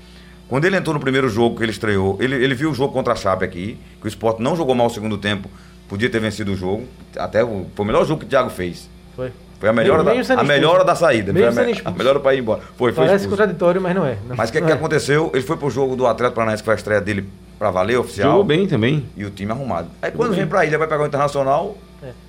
[0.47, 3.13] Quando ele entrou no primeiro jogo que ele estreou, ele, ele viu o jogo contra
[3.13, 5.49] a Chape aqui, que o Sport não jogou mal o segundo tempo,
[5.89, 6.85] podia ter vencido o jogo.
[7.17, 8.89] Até o, foi o melhor jogo que o Thiago fez.
[9.15, 9.31] Foi.
[9.59, 11.33] Foi a melhora, Mesmo da, sendo a melhora da saída.
[11.33, 12.61] Mesmo Foi a, a melhora para ir embora.
[12.77, 13.29] Foi, foi Parece expulso.
[13.41, 14.17] contraditório, mas não é.
[14.27, 14.71] Não- Mas o que, é.
[14.71, 15.31] aconteceu?
[15.33, 17.27] Ele foi pro jogo do Atlético Paranaense, que foi a estreia dele
[17.57, 18.29] pra valer, oficial.
[18.31, 19.05] Jogou bem também.
[19.17, 19.89] E o time arrumado.
[20.01, 21.75] Aí quando vem pra ilha, vai pegar o Internacional,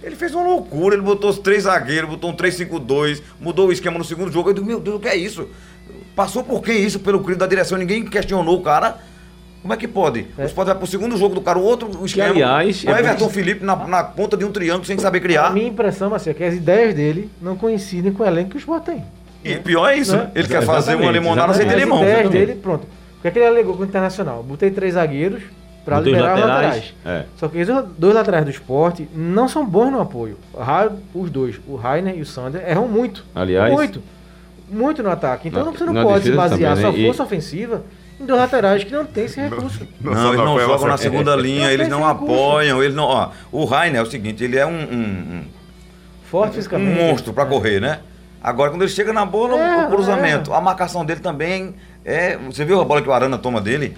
[0.02, 3.98] ele fez uma loucura, ele botou os três zagueiros, botou um 3-5-2, mudou o esquema
[3.98, 4.48] no segundo jogo.
[4.48, 5.48] Eu digo, meu Deus, o que é isso?
[6.18, 6.98] Passou por quem isso?
[6.98, 8.96] Pelo crime da direção, ninguém questionou o cara.
[9.62, 10.26] Como é que pode?
[10.36, 12.30] O Sport vai pro segundo jogo do cara, o outro o esquema.
[12.30, 15.20] aliás, o é Everton por- Felipe na, na ponta de um triângulo sem saber A
[15.20, 15.52] criar.
[15.52, 18.58] minha impressão, assim, é que as ideias dele não coincidem com o elenco que o
[18.58, 19.04] Sport tem.
[19.44, 20.28] E pior é isso, Né?
[20.34, 21.98] Ele quer fazer uma limonada sem ter limão.
[22.02, 22.82] As ideias dele, pronto.
[23.18, 24.42] O que é que ele alegou com o Internacional?
[24.42, 26.94] Botei três zagueiros os liberar os laterais, laterais.
[27.06, 27.24] é.
[27.36, 30.36] Só que os dois laterais do esporte não são bons no apoio.
[31.14, 33.24] Os dois, o Rainer e o Sander, erram muito.
[33.34, 34.02] Aliás- Muito.
[34.70, 35.48] Muito no ataque.
[35.48, 36.90] Então Na- você não pode se basear também, né?
[36.90, 37.82] sua e- força ofensiva
[38.20, 39.86] em dois laterais que não tem esse recurso.
[40.00, 43.04] Não, só eles no não jogam na segunda linha, Não eles não apoiam, eles não.
[43.04, 45.44] Ó, o Rainer é o seguinte, ele é um- um- um
[46.30, 47.00] Forte um fisicamente.
[47.00, 48.00] monstro pra correr, né?
[48.42, 52.36] Agora, quando ele chega na bola, É, o cruzamento, a marcação dele também é.
[52.36, 53.96] Você viu a bola que o Arana toma dele?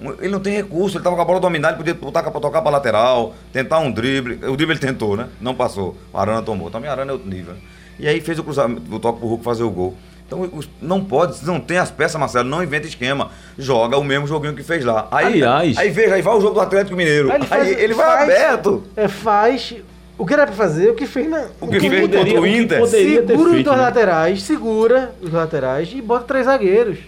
[0.00, 2.40] Um- Ele não tem recurso, ele tava com a bola dominada, ele podia botar pra
[2.40, 4.34] tocar pra lateral, tentar um drible.
[4.46, 5.26] O drible ele tentou, né?
[5.40, 5.96] Não passou.
[6.12, 6.70] O Arana tomou.
[6.70, 7.54] Também o Arana é outro nível.
[7.98, 9.94] E aí fez o cruzamento, o toque pro Hulk fazer o gol.
[10.32, 13.30] Então não pode, se não tem as peças, Marcelo, não inventa esquema.
[13.58, 15.06] Joga o mesmo joguinho que fez lá.
[15.10, 17.28] Aí, Aliás- aí veja, aí vai o jogo do Atlético Mineiro.
[17.30, 18.84] Aí Aí ele faz- ele, vai faz- aberto.
[18.96, 19.74] É, faz
[20.18, 21.46] o que era pra fazer, o que fez na.
[21.60, 22.78] O que fez contra o o que Inter.
[22.80, 23.82] poderia ter Segura os dois né?
[23.82, 26.98] laterais, segura os laterais e bota três zagueiros.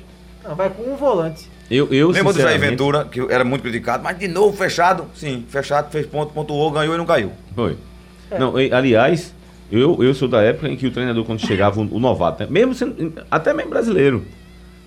[0.47, 1.49] Não, vai com um volante.
[1.71, 5.07] Eu, eu Lembra do Jair Ventura, que era muito criticado, mas de novo fechado?
[5.15, 7.33] Sim, fechado, fez ponto, pontuou, ganhou e não caiu.
[7.55, 7.77] Foi.
[8.39, 9.34] Não, e, aliás,
[9.71, 12.49] eu, eu sou da época em que o treinador, quando chegava o, o novato, né,
[12.51, 14.25] mesmo sendo, até mesmo brasileiro,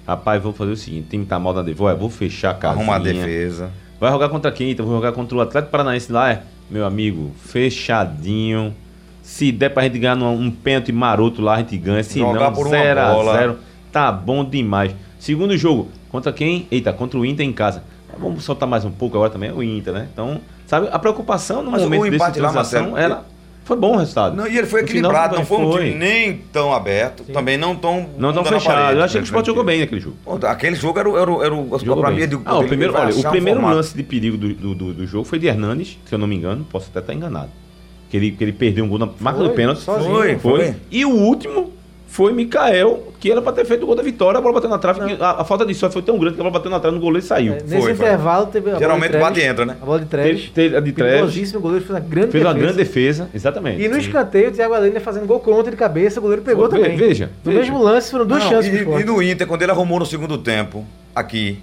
[0.05, 2.75] rapaz, vou fazer o seguinte: o time tá mal na defesa, vou fechar a casa.
[2.75, 3.71] Arrumar a defesa.
[3.99, 4.71] Vai jogar contra quem?
[4.71, 6.43] Então vou jogar contra o Atlético Paranaense lá, é?
[6.69, 8.73] Meu amigo, fechadinho.
[9.23, 12.03] Se der pra gente ganhar num, um pênalti maroto lá, a gente ganha.
[12.03, 13.38] Se Jogar não, por uma 0 a bola.
[13.38, 13.57] 0
[13.91, 14.93] Tá bom demais.
[15.19, 16.67] Segundo jogo, contra quem?
[16.69, 17.84] Eita, contra o Inter em casa.
[18.19, 20.07] Vamos soltar mais um pouco agora também, é o Inter, né?
[20.11, 23.23] Então, sabe, a preocupação no Mas momento o desse empate lá, Marcelo, era...
[23.68, 24.34] Foi bom o resultado.
[24.36, 25.84] Não, e ele foi No final, equilibrado, não foi um foi.
[25.89, 28.09] time nem tão aberto, também não tão.
[28.18, 28.76] Não tão fechado.
[28.76, 29.47] parede, Eu achei que o Sport né?
[29.51, 30.15] jogou bem naquele jogo.
[30.24, 32.18] Pô, Aquele jogo era, o- era, o- era, o- Jogou pra bem.
[32.20, 33.76] mim, é de- Ah, o primeiro, olha, o um primeiro formato.
[33.76, 36.36] lance de perigo do, do, do- do jogo foi de Hernanes, se eu não me
[36.38, 37.49] engano, posso até estar enganado.
[38.09, 39.82] Que ele, que ele perdeu um gol na marca Foi, do pênalti.
[39.82, 40.09] sozinho.
[40.15, 40.76] Foi, foi.
[40.89, 41.74] E o último
[42.08, 44.78] foi Mikael, que era pra ter feito o gol da vitória, a bola bateu na
[44.78, 45.01] trave.
[45.16, 46.95] que A, a falta de sorte foi tão grande que a bola bateu na trave
[46.95, 47.53] no goleiro e saiu.
[47.53, 47.91] É, Foi, nesse foi.
[47.93, 49.76] intervalo teve a Geralmente bola de bate e entra, né?
[49.82, 50.41] A bola de Treves.
[50.49, 51.53] Teve- teve a de Treves.
[51.53, 52.66] O goleiro fez uma grande Fez uma defesa.
[52.74, 53.82] grande defesa, exatamente.
[53.82, 54.01] E no Sim.
[54.01, 56.95] escanteio, o Thiago Alena fazendo gol contra de cabeça, o goleiro pegou Ve- também.
[56.97, 57.64] veja, No veja.
[57.64, 60.38] mesmo lance, foram duas Não, chances e, e no Inter, quando ele arrumou no segundo
[60.38, 61.60] tempo, aqui,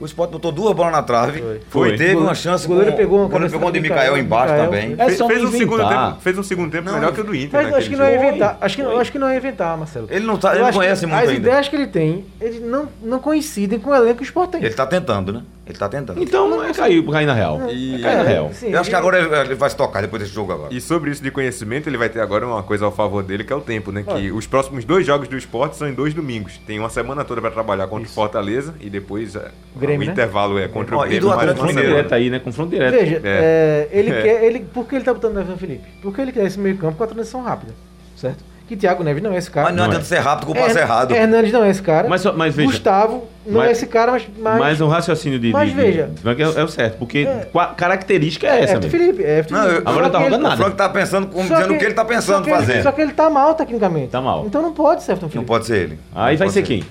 [0.00, 1.40] o Sport botou duas bolas na trave.
[1.40, 1.60] Foi.
[1.68, 4.52] Foi, teve uma chance o goleiro com- pegou uma o goleiro pegou de Mikael embaixo
[4.52, 4.64] Mikael.
[4.70, 4.94] também.
[4.98, 7.24] É Fez, só fez um segundo tempo, fez um segundo tempo Não, melhor que o
[7.24, 7.50] do Inter.
[7.62, 8.58] Mas eu acho que não é inventar.
[8.60, 10.06] Acho que, eu acho que não é inventar, Marcelo.
[10.10, 11.40] Ele não, tá, Eu ele não conhece muito As ainda.
[11.48, 14.64] ideias que ele tem, ele não, não coincidem com o elenco que o Sport tem.
[14.64, 15.42] Ele tá tentando, né?
[15.66, 16.22] Ele tá tentando.
[16.22, 17.60] Então é cair, cair na real.
[17.68, 18.50] E- É cair na real.
[18.54, 20.72] sim, Eu acho que agora ele, vai se tocar depois desse jogo agora.
[20.72, 23.52] E sobre isso de conhecimento, ele vai ter agora uma coisa ao favor dele, que
[23.52, 24.02] é o tempo, né?
[24.02, 26.56] Que os próximos dois jogos do esporte são em dois domingos.
[26.66, 29.50] Tem uma semana toda pra trabalhar contra o Fortaleza e depois é,
[29.88, 30.12] Grêmio, o né?
[30.12, 31.20] intervalo é contra Ó, o e Grêmio.
[31.22, 31.96] do mais Atlético uma Confronto Mineiro?
[32.08, 32.38] direto aí, né?
[32.38, 32.92] Confronto direto.
[32.92, 33.88] Veja, É.
[33.92, 34.22] é, ele É.
[34.22, 34.44] quer.
[34.44, 35.88] Ele, por que ele tá botando o Everton Felipe?
[36.02, 37.72] Porque ele quer esse meio campo com a transição rápida.
[38.16, 38.48] Certo?
[38.68, 39.68] Que Thiago Neves não é esse cara.
[39.68, 40.08] Mas não, Não adianta é.
[40.18, 41.12] ser rápido com o passe errado.
[41.14, 42.06] Hernandes não é esse cara.
[42.06, 42.68] Mas só- mas veja.
[42.68, 44.26] Gustavo não Mas- é esse cara, mas.
[44.38, 45.52] Mas, Mas o raciocínio de.
[45.52, 46.10] Mas de- veja.
[46.22, 47.48] de- é, é o certo, porque É.
[47.50, 48.90] qua- característica é essa, Everton mesmo.
[48.90, 49.22] Felipe.
[49.24, 49.82] É Everton Não, Felipe.
[49.82, 50.56] eu- Agora não tá ele- jogando O nada.
[50.58, 52.82] Frank tá pensando, como só dizendo o que ele tá pensando só que ele- fazer.
[52.82, 54.08] Só que ele tá mal tecnicamente.
[54.08, 54.44] Tá mal.
[54.44, 55.36] Então não pode ser Everton Felipe.
[55.38, 55.98] Não pode ser ele.
[56.14, 56.84] Aí Não vai ser quem?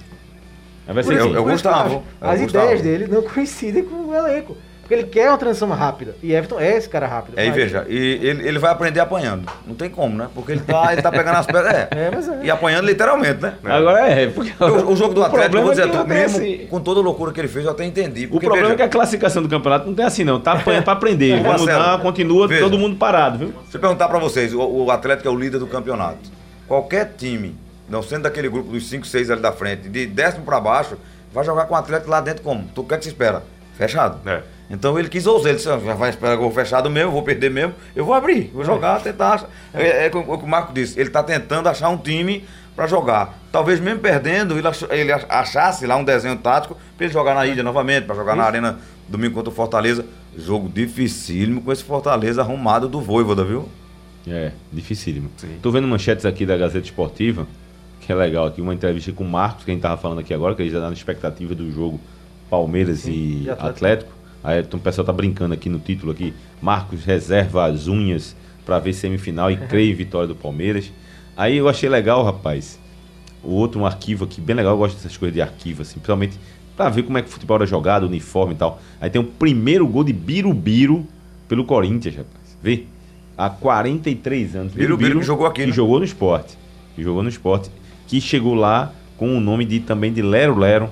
[0.93, 1.31] Vai ser Eu- quem?
[1.33, 2.03] eu- É o As Gustavo.
[2.41, 4.57] ideias dele não coincidem com o elenco.
[4.81, 6.15] Porque ele quer uma transição rápida.
[6.23, 7.37] E Everton é esse cara rápido.
[7.37, 9.45] Aí mas- veja, e ele, ele vai aprender apanhando.
[9.67, 10.29] Não tem como, né?
[10.33, 11.73] Porque ele tá, ele tá pegando as pedras.
[11.73, 11.89] É.
[11.91, 12.39] É, mas é.
[12.45, 13.55] E apanhando literalmente, né?
[13.65, 16.07] Agora é, porque O, o jogo do o Atlético, eu vou problema dizer, é que
[16.09, 18.27] mesmo assim- com toda a loucura que ele fez, eu até entendi.
[18.27, 20.39] O Porque, problema veja, é que a classificação do campeonato não tem assim, não.
[20.39, 21.31] Tá apanhando pra aprender.
[21.43, 22.61] Vamos Marcelo, dar, continua veja.
[22.63, 23.53] todo mundo parado, viu?
[23.69, 26.31] Se eu perguntar pra vocês, o, o Atlético é o líder do campeonato.
[26.65, 27.57] Qualquer time,
[27.89, 30.97] não sendo daquele grupo dos 5, 6 ali da frente, de décimo pra baixo,
[31.33, 32.67] vai jogar com o Atlético lá dentro como?
[32.73, 33.43] Tu quer que se espera?
[33.77, 34.19] Fechado.
[34.27, 34.41] É.
[34.69, 37.73] Então ele quis ousar, ele disse, "Ah, vai esperar gol fechado mesmo, vou perder mesmo,
[37.95, 39.33] eu vou abrir, vou jogar, tentar.
[39.35, 42.43] achar." É, é, como o que o Marco disse, ele tá tentando achar um time
[42.75, 43.37] pra jogar.
[43.51, 47.33] talvez mesmo perdendo, ele, ach- ele ach- achasse lá um desenho tático pra ele jogar
[47.33, 48.77] na ilha novamente, pra jogar na arena
[49.07, 50.05] domingo contra o Fortaleza.
[50.37, 53.67] Jogo dificílimo com esse Fortaleza arrumado do Voivoda, viu?
[54.27, 55.31] É, dificílimo.
[55.61, 57.47] Tô vendo manchetes aqui da Gazeta Esportiva,
[58.07, 60.33] que é legal aqui, uma entrevista com o Marcos, que a gente tava falando aqui
[60.33, 61.99] agora, que ele já tá na expectativa do jogo
[62.49, 63.11] Palmeiras e
[63.43, 63.67] e Atlético.
[63.67, 64.11] Atlético.
[64.41, 66.33] Aí então, o pessoal tá brincando aqui no título aqui.
[66.61, 68.33] Marcos reserva as unhas
[68.65, 70.89] para ver semifinal e crê em vitória do Palmeiras.
[71.35, 72.79] Aí eu achei legal, rapaz.
[73.43, 76.39] O outro, um arquivo aqui, bem legal, eu gosto dessas coisas de arquivo, assim, principalmente
[76.77, 78.79] pra ver como é que o futebol era jogado, uniforme e tal.
[79.01, 81.05] Aí tem o primeiro gol de Birubiru
[81.49, 82.57] pelo Corinthians, rapaz.
[82.63, 82.85] Vê?
[83.37, 84.73] Há 43 anos.
[84.73, 85.73] Birubiru que jogou aqui, Que né?
[85.73, 86.57] jogou no esporte.
[86.95, 87.69] Que jogou no esporte.
[88.07, 90.89] Que chegou lá com o nome de, também de Lero Lero.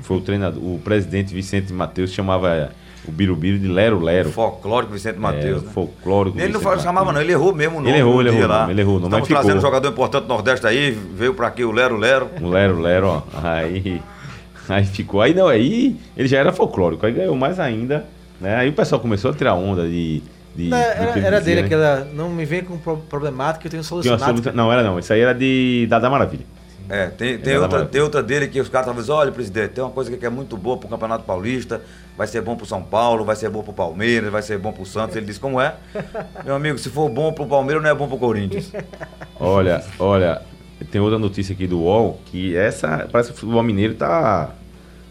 [0.00, 2.68] Foi o treinador, o presidente Vicente Matheus chamava é,
[3.06, 4.30] o Birubiru de Lero Lero.
[4.30, 5.72] Folclórico Vicente Matheus, é, né?
[5.72, 7.14] Folclórico Ele não Vicente fa- chamava, Mateus.
[7.14, 7.90] não, ele errou mesmo o nome.
[7.90, 8.70] Ele errou, ele errou o lá.
[8.70, 9.70] ele errou o nome, Estamos mas trazendo um ficou.
[9.70, 12.28] jogador importante do Nordeste aí, veio pra aqui o Lero Lero.
[12.40, 13.22] Um Lero Lero, ó.
[13.42, 14.02] Aí,
[14.68, 15.20] aí ficou.
[15.22, 18.04] Aí não, aí ele já era folclórico, aí ganhou mais ainda.
[18.40, 18.56] Né?
[18.56, 20.22] Aí o pessoal começou a tirar onda de.
[20.56, 21.66] de Não, era, era dizia, dele né?
[21.66, 22.08] aquela.
[22.14, 24.24] Não me vem com pro- problemática eu tenho solucionado.
[24.24, 24.98] solução- Não, era não.
[24.98, 26.44] Isso aí era de Dada Maravilha.
[26.88, 29.70] É, tem, tem, Era outra, tem outra dele que os caras estavam dizendo, olha, presidente,
[29.70, 31.80] tem uma coisa que é muito boa pro Campeonato Paulista,
[32.16, 34.84] vai ser bom pro São Paulo, vai ser bom pro Palmeiras, vai ser bom pro
[34.84, 35.16] Santos.
[35.16, 35.74] Ele disse, como é?
[36.44, 38.70] Meu amigo, se for bom pro Palmeiras, não é bom pro Corinthians.
[39.40, 40.42] Olha, olha,
[40.92, 43.08] tem outra notícia aqui do UOL que essa.
[43.10, 44.50] Parece que o futebol mineiro tá.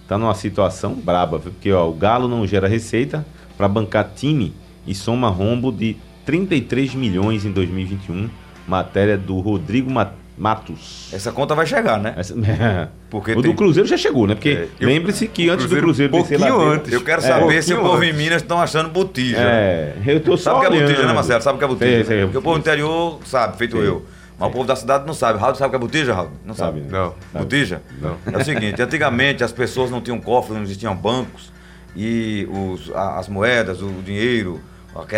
[0.08, 3.26] tá numa situação braba, porque ó, o Galo não gera receita
[3.58, 4.54] para bancar time
[4.88, 8.30] e soma rombo de 33 milhões em 2021.
[8.66, 11.10] Matéria do Rodrigo Ma- Matos.
[11.14, 12.14] Essa conta vai chegar, né?
[12.18, 12.34] Essa-
[13.10, 14.34] Porque o tem- do Cruzeiro já chegou, né?
[14.34, 16.92] Porque É, eu- lembre-se que antes Cruzeiro, do Cruzeiro descer lá antes.
[16.92, 18.18] Eu quero É, saber se o povo em antes.
[18.22, 19.38] Minas estão achando botija.
[19.38, 21.42] É, eu tô só Sabe o que é botija, né, Marcelo?
[21.42, 21.92] Sabe o que é botija?
[21.92, 23.88] Sei, sei, Porque o povo do interior sabe, feito Sei.
[23.88, 24.06] eu.
[24.40, 25.38] Mas o povo da cidade não sabe.
[25.38, 26.32] Raul sabe o que é botija, Raul?
[26.44, 26.80] Não sabe.
[26.90, 26.92] Sabe,
[27.34, 27.42] Não.
[27.42, 27.82] Botija?
[28.02, 28.18] Não.
[28.34, 31.54] É o seguinte, antigamente as pessoas não tinham cofre, não existiam bancos,
[31.96, 34.60] e os, as moedas, o dinheiro,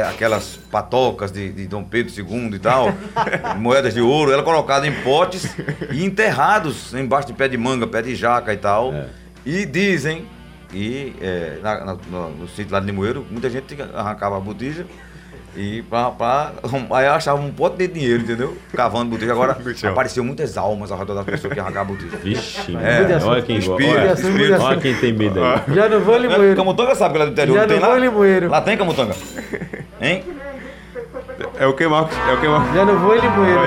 [0.10, 2.88] aquelas patocas de, de Dom Pedro II e tal,
[3.60, 5.46] moedas de ouro, eram colocadas em potes
[5.92, 8.94] e enterrados embaixo de pé de manga, pé de jaca e tal.
[8.94, 9.08] É.
[9.46, 10.28] E dizem
[10.70, 14.86] que é, na- na- no, no sítio lá de Limoeiro, muita gente arrancava a botija
[15.56, 16.52] e pra, pra,
[16.92, 18.58] aí achava um pote de dinheiro, entendeu?
[18.76, 19.32] Cavando botija.
[19.32, 19.58] Agora
[19.90, 22.18] apareceu muitas almas ao redor das pessoas que arrancavam botija.
[22.18, 24.62] Vixe, É, mano, olha quem espírito, olha, espírito.
[24.62, 25.62] olha quem tem medo aí.
[25.76, 26.56] Já não vou limoeiro.
[26.56, 28.00] Camutanga sabe que lá do interior Já não tem não vou lá?
[28.02, 28.50] limoeiro.
[28.50, 29.16] Lá tem Camutanga?
[30.02, 30.24] Hein?
[31.60, 32.16] É o que, Marcos?
[32.30, 32.74] É o que, Marcos?
[32.76, 33.60] Já não vou limoeiro.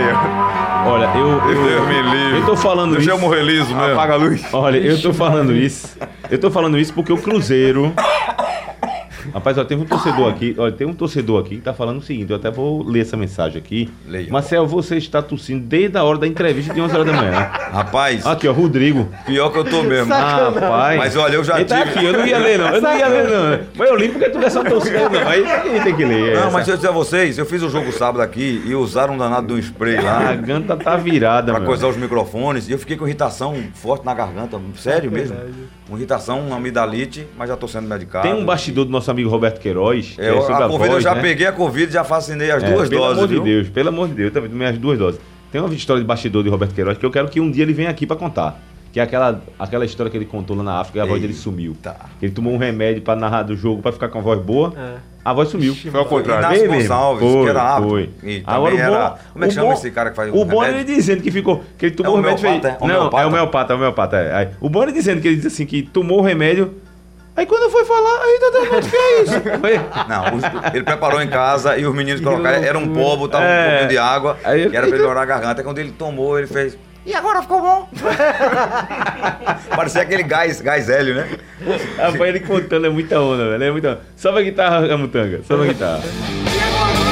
[0.87, 2.39] Olha, eu, eu, Deus me livre.
[2.41, 3.11] eu tô falando Deixa isso.
[3.11, 3.93] eu morrer liso mesmo.
[3.93, 4.43] Apaga a luz.
[4.53, 5.97] Olha, eu tô falando isso.
[6.31, 7.93] Eu tô falando isso porque o Cruzeiro.
[9.33, 12.03] Rapaz, ó, teve um torcedor aqui, olha, tem um torcedor aqui que tá falando o
[12.03, 13.91] seguinte, eu até vou ler essa mensagem aqui.
[14.07, 14.31] Leia.
[14.31, 17.51] Marcel, você está tossindo desde a hora da entrevista de 11 horas da manhã.
[17.73, 19.09] Rapaz, Aqui, ó, Rodrigo.
[19.27, 20.13] pior que eu tô mesmo.
[20.13, 20.99] Rapaz.
[20.99, 22.69] Mas olha, eu já Ele tá tive- aqui, eu não ia ler, não.
[22.69, 23.61] Eu não ia ler, não.
[23.77, 25.29] Mas eu li porque tu é só torcida, não.
[25.29, 26.35] Aí ninguém tem que ler.
[26.35, 26.51] Não, essa.
[26.51, 29.19] mas deixa eu dizer a vocês, eu fiz o jogo sábado aqui e usaram um
[29.19, 31.69] danado de um spray A lá garganta tá virada, pra meu.
[31.69, 35.37] coisar os microfones e eu fiquei com irritação forte na garganta, sério mesmo.
[35.89, 38.29] Uma irritação, uma amidalite, mas já tô sendo medicado.
[38.29, 40.13] Tem um bastidor do nosso amigo Roberto Queiroz.
[40.15, 41.23] que É, é sobre a Covid eu voz, já né?
[41.23, 43.43] peguei a Covid, já vacinei as É, duas pelo doses, amor viu?
[43.43, 45.21] de Deus, pelo amor de Deus, também tomei as duas doses.
[45.51, 47.73] Tem uma história de bastidor de Roberto Queiroz que eu quero que um dia ele
[47.73, 48.61] venha aqui pra contar.
[48.93, 51.35] Que é aquela, aquela história que ele contou lá na África e a voz dele
[51.35, 51.77] sumiu.
[52.23, 54.73] Ele tomou um remédio pra narrar do jogo pra ficar com a voz boa.
[54.77, 54.95] É.
[55.23, 55.75] A voz sumiu.
[55.75, 56.47] Foi ao contrário.
[56.65, 56.69] Inácio.
[56.73, 57.91] Gonçalves, Foi, que era árbitro.
[57.91, 58.11] foi.
[58.23, 60.33] E Agora o bom, era- como é que o chama bom- esse cara que faz
[60.33, 61.63] O o bom é ele dizendo que ficou.
[61.77, 62.91] Que ele tomou É o remédio homeopata, fez.
[62.91, 62.95] é?
[62.95, 64.17] Não, é homeopata, é homeopata.
[64.17, 64.51] É.
[64.59, 66.73] O bom é ele dizendo que ele disse assim que tomou o remédio.
[67.39, 69.33] Aí quando foi falar, aí tá dando que é isso?
[69.61, 73.45] Foi- Não, os- ele preparou em casa e os meninos colocaram, era um polvo, tava
[73.45, 73.69] um É.
[73.69, 75.61] pouquinho de água, Aí- que era pra ele melhorar a garganta.
[75.61, 76.77] Aí quando ele tomou, ele fez.
[77.07, 77.89] E agora ficou bom?
[79.75, 81.29] Parecia aquele gás, gás hélio, né?
[81.97, 83.63] Rapaz, ele contando é muita onda, velho.
[83.65, 84.01] É muita onda.
[84.17, 85.41] Sobe a guitarra, Amutanga.
[85.47, 86.01] Sobe a guitarra.
[86.03, 86.99] Tem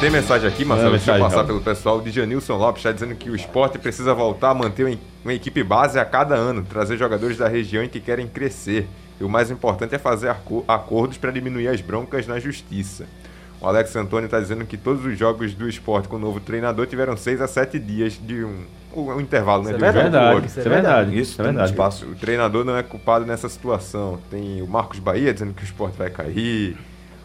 [0.00, 2.00] tem mensagem aqui, Marcelo, Manda deixa eu passar pelo pessoal.
[2.00, 5.98] De Janilson Lopes está dizendo que o esporte precisa voltar a manter uma- equipe base
[5.98, 8.88] a cada ano, trazer jogadores da região e que querem crescer.
[9.20, 13.04] E o mais importante é fazer aco- acordos para diminuir as broncas na justiça.
[13.60, 16.86] O Alex Antônio está dizendo que todos os jogos do esporte com o novo treinador
[16.86, 18.64] tiveram seis a sete dias de um,
[18.96, 19.72] um- intervalo, né?
[19.72, 21.10] Isso de é um pro Verdade, isso é verdade.
[21.10, 21.70] Isso, Isso é verdade.
[21.70, 22.06] espaço.
[22.06, 24.18] O treinador não é culpado nessa situação.
[24.30, 26.78] Tem o Marcos Bahia dizendo que o esporte vai cair.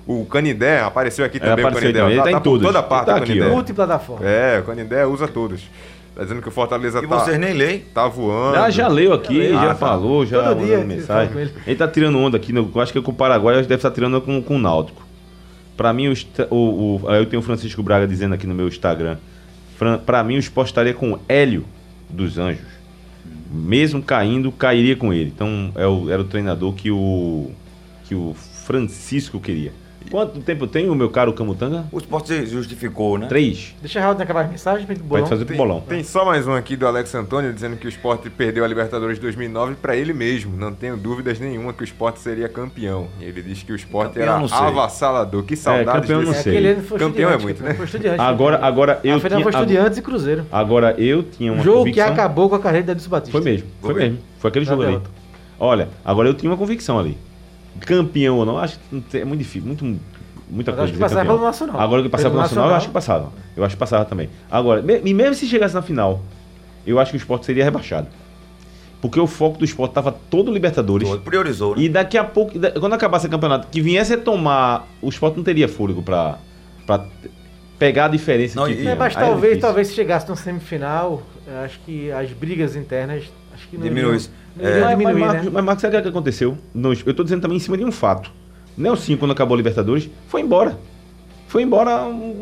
[0.08, 1.66] O Canindé apareceu aqui É, também.
[1.66, 2.14] apareceu o Canindé, também.
[2.16, 2.62] Ele tá em por todas.
[2.68, 3.42] toda Ele parte tá o aqui.
[3.42, 4.26] Multiplataforma.
[4.26, 5.62] É, o Canindé usa todos.
[6.16, 7.80] Tá dizendo que o Fortaleza E tá, vocês nem leem.
[7.94, 8.56] tá voando.
[8.58, 9.60] Ah, já leu aqui, Já já, leu.
[9.60, 9.76] Ah, tá.
[9.76, 11.38] falou, já Todo dia mandou mensagem.
[11.38, 11.52] ele.
[11.68, 14.26] Ele tá tirando onda aqui, eu acho que com o Paraguai deve estar tirando onda
[14.26, 15.04] com, com o Náutico.
[15.76, 19.18] Pra mim, o, o, eu tenho o Francisco Braga dizendo aqui no meu Instagram.
[20.06, 21.66] Pra mim, o esporte estaria com Hélio
[22.10, 22.64] dos Anjos.
[23.52, 25.34] Mesmo caindo, cairia com ele.
[25.36, 27.52] Então, é o- era o treinador que o,
[28.06, 28.34] que o
[28.66, 29.74] Francisco queria.
[30.12, 31.86] Quanto tempo tem o meu caro Camutanga?
[31.92, 33.28] O esporte justificou, né?
[33.28, 33.76] Três.
[33.82, 35.28] Deixa Raul acabar as mensagens pra gente Vai bolão.
[35.28, 35.82] fazer pro bolão.
[35.82, 39.16] Tem só mais um aqui do Alex Antônio dizendo que o Sport perdeu a Libertadores
[39.18, 40.56] de 2009 para ele mesmo.
[40.56, 43.08] Não tenho dúvidas nenhuma que o Sport seria campeão.
[43.20, 44.58] E ele diz que o Sport Campeão, era não sei.
[44.58, 45.44] avassalador.
[45.44, 46.54] Que saudades campeão, não desse- sei.
[46.54, 47.74] Aquele ano foi Campeão é muito, campeão né?
[47.76, 48.22] Foi estudiante.
[48.22, 50.46] Agora, agora eu tinha, foi Estudiantes e Cruzeiro.
[50.52, 52.06] agora eu tinha uma jogo convicção.
[52.06, 53.32] que acabou com a carreira da Edson Batista.
[53.32, 54.20] Foi mesmo, foi mesmo.
[54.40, 54.92] Foi aquele jogo ali.
[54.92, 55.10] derrota.
[55.60, 57.18] Olha, agora eu tinha uma convicção ali.
[57.82, 60.00] Campeão ou não, acho que é muito difícil, muito, muita
[60.50, 60.84] Mas coisa.
[60.84, 61.36] acho que passava campeão.
[61.38, 61.80] pelo Nacional.
[61.82, 62.78] Agora que passava Pelo pelo Nacional, eu Nacional.
[62.78, 63.32] acho que passava.
[63.58, 64.30] Eu acho que passava também.
[64.50, 66.22] Agora, me- e mesmo se chegasse na final,
[66.88, 68.08] eu acho que o esporte seria rebaixado.
[69.02, 71.08] Porque o foco do esporte estava todo Libertadores.
[71.08, 71.84] Todo, Priorizou, né?
[71.84, 75.44] E daqui a pouco, quando acabasse o campeonato, que viesse a tomar, o esporte não
[75.44, 76.02] teria fôlego
[77.00, 77.30] t-
[77.78, 78.92] pegar a diferença Não, que e- tinha.
[78.92, 79.62] É, mas é talvez, difícil.
[79.62, 81.22] talvez se chegasse no semifinal,
[81.64, 84.16] acho que as brigas internas acho que não Diminui.
[84.16, 84.30] iriam-
[84.60, 84.72] É.
[84.72, 85.52] Mas, mas, diminuir, Marcos, né?
[85.54, 86.58] mas, Marcos, sabe o que aconteceu?
[86.74, 88.32] Não, eu tô dizendo também em cima de um fato.
[88.78, 90.78] Nelson, quando acabou a Libertadores, foi embora.
[91.48, 91.92] Foi embora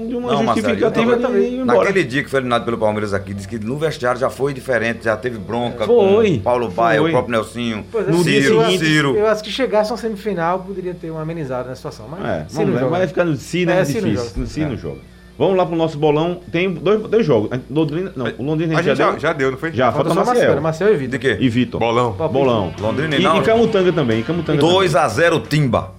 [0.08, 1.80] de uma Não, justificativa embora.
[1.80, 5.04] Naquele dia que foi eliminado pelo Palmeiras aqui, disse que no vestiário já foi diferente,
[5.04, 8.62] já teve bronca Foi, com Paulo Baia, o próprio Nelsinho, Pois é, No dia Ciro,
[8.62, 9.16] seguinte, Ciro.
[9.16, 12.08] Eu acho que chegasse a uma semifinal poderia ter uma amenizada na situação.
[12.10, 13.78] Mas É, não vai ficar no si, né?
[13.78, 14.32] É, É, difícil.
[14.36, 15.13] No si não joga.
[15.44, 16.40] Vamos lá pro nosso bolão.
[16.52, 17.50] Tem dois, dois jogos.
[17.70, 19.20] Londrina, não, o Londrina A gente já, deu.
[19.20, 19.74] já deu, não foi?
[19.74, 20.62] Já, Falta falta só Marcelo, Maciel.
[20.62, 21.12] Marcelo e Vitor.
[21.12, 21.38] De quê?
[21.40, 21.80] E Vitor.
[21.82, 22.12] Bolão.
[22.14, 22.74] Bolão.
[22.80, 23.38] Londrina E, e não.
[23.38, 24.24] e Camutanga também.
[24.24, 25.92] Camutanga 2x0 Timba.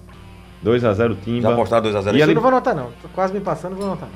[0.65, 1.41] 2x0 Timba.
[1.41, 2.85] Já apostaram 2x0 E Eu ali- não vou anotar, não.
[3.01, 4.09] Tô quase me passando, não vou anotar.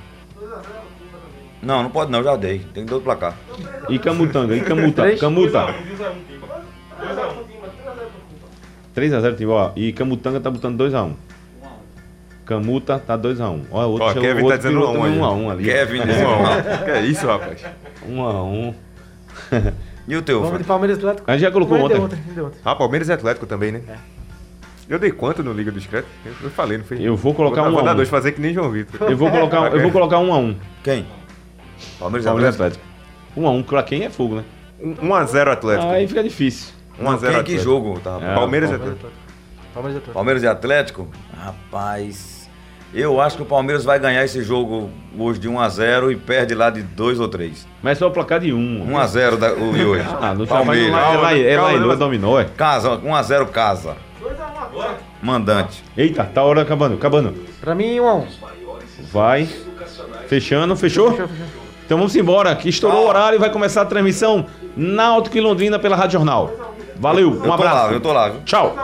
[1.61, 2.59] Não, não pode não, já dei.
[2.73, 3.36] Tem dois placar.
[3.88, 4.55] E Camutanga.
[4.55, 5.03] E Camuta.
[5.03, 5.19] Três?
[5.19, 5.75] Camuta.
[8.95, 9.53] 3x0 Timba.
[9.53, 11.13] Ó, e Camutanga tá botando 2x1.
[12.50, 13.62] Camuta tá 2x1.
[13.72, 15.20] Ó, o outro Ó, chegou- Kevin tá outro dizendo virou 1 também aí.
[15.20, 15.64] 1x1 ali.
[15.66, 16.16] Kevin, né?
[16.86, 17.62] que é isso, rapaz?
[18.10, 18.74] 1x1.
[20.08, 21.30] E o teu, Vamos de Palmeiras e Atlético.
[21.30, 22.00] A gente já colocou deu ontem.
[22.00, 22.20] ontem.
[22.34, 22.58] deu ontem.
[22.66, 23.82] Ah, Palmeiras e Atlético também, né?
[24.89, 26.08] Eu dei quanto no Liga do Discreto?
[26.41, 26.97] Eu falei, não foi?
[27.00, 27.95] Eu vou colocar vou, um Vou a dar um.
[27.97, 29.08] dois, fazer que nem João Vitor.
[29.08, 30.56] Eu vou colocar, eu vou colocar 1x1.
[30.84, 31.06] Quem?
[32.00, 32.84] Palmeiras e Palmeiras e Atlético.
[33.36, 33.39] Atlético.
[33.39, 34.43] 1x1, pra quem é fogo, né?
[34.82, 35.91] 1x0 Atlético.
[35.91, 36.74] Aí fica difícil.
[37.00, 37.43] 1x0 Quem, Atlético.
[37.45, 38.00] que jogo?
[38.00, 38.34] Tá, É.
[38.34, 39.08] Palmeiras e Palmeiras e Atlético.
[39.08, 39.20] Atlético.
[39.74, 40.14] Palmeiras e Atlético.
[40.14, 41.08] Palmeiras e Atlético?
[41.38, 42.38] Rapaz,
[42.93, 46.69] eu acho que o Palmeiras vai ganhar esse jogo hoje de 1x0 e perde lá
[46.69, 47.67] de 2 ou 3.
[47.81, 48.85] Mas só o placar de 1.
[48.87, 50.05] 1x0 da- o de hoje.
[50.21, 50.91] Ah, no Palmeiras.
[50.91, 51.41] Palmeiras.
[51.45, 52.45] É lá, é lá, é dominou, é.
[52.45, 53.95] Casa, 1x0 casa.
[55.21, 55.83] Mandante.
[55.97, 57.33] Eita, tá a hora acabando, acabando.
[57.59, 58.27] Pra mim, 1 a 1
[59.11, 59.49] Vai.
[60.27, 61.11] Fechando, fechou?
[61.85, 64.45] Então vamos embora, que estourou o horário e vai começar a transmissão
[64.77, 66.51] Náutico e Londrina pela Rádio Jornal.
[66.97, 67.87] Valeu, um Eu tô abraço.
[67.87, 68.41] lá, eu tô lá, viu?
[68.45, 68.75] Tchau.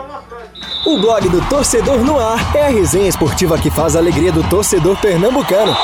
[0.86, 4.44] O blog do Torcedor no Ar é a resenha esportiva que faz a alegria do
[4.44, 5.76] torcedor pernambucano.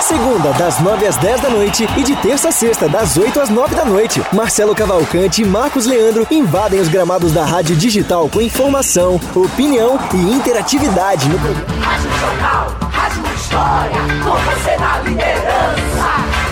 [0.00, 3.50] Segunda, das 9 às 10 da noite e de terça a sexta, das 8 às
[3.50, 4.22] 9 da noite.
[4.32, 10.32] Marcelo Cavalcante e Marcos Leandro invadem os gramados da Rádio Digital com informação, opinião e
[10.32, 11.84] interatividade no programa.
[11.84, 16.45] Rádio Jornal, Rádio História, com você na liderança.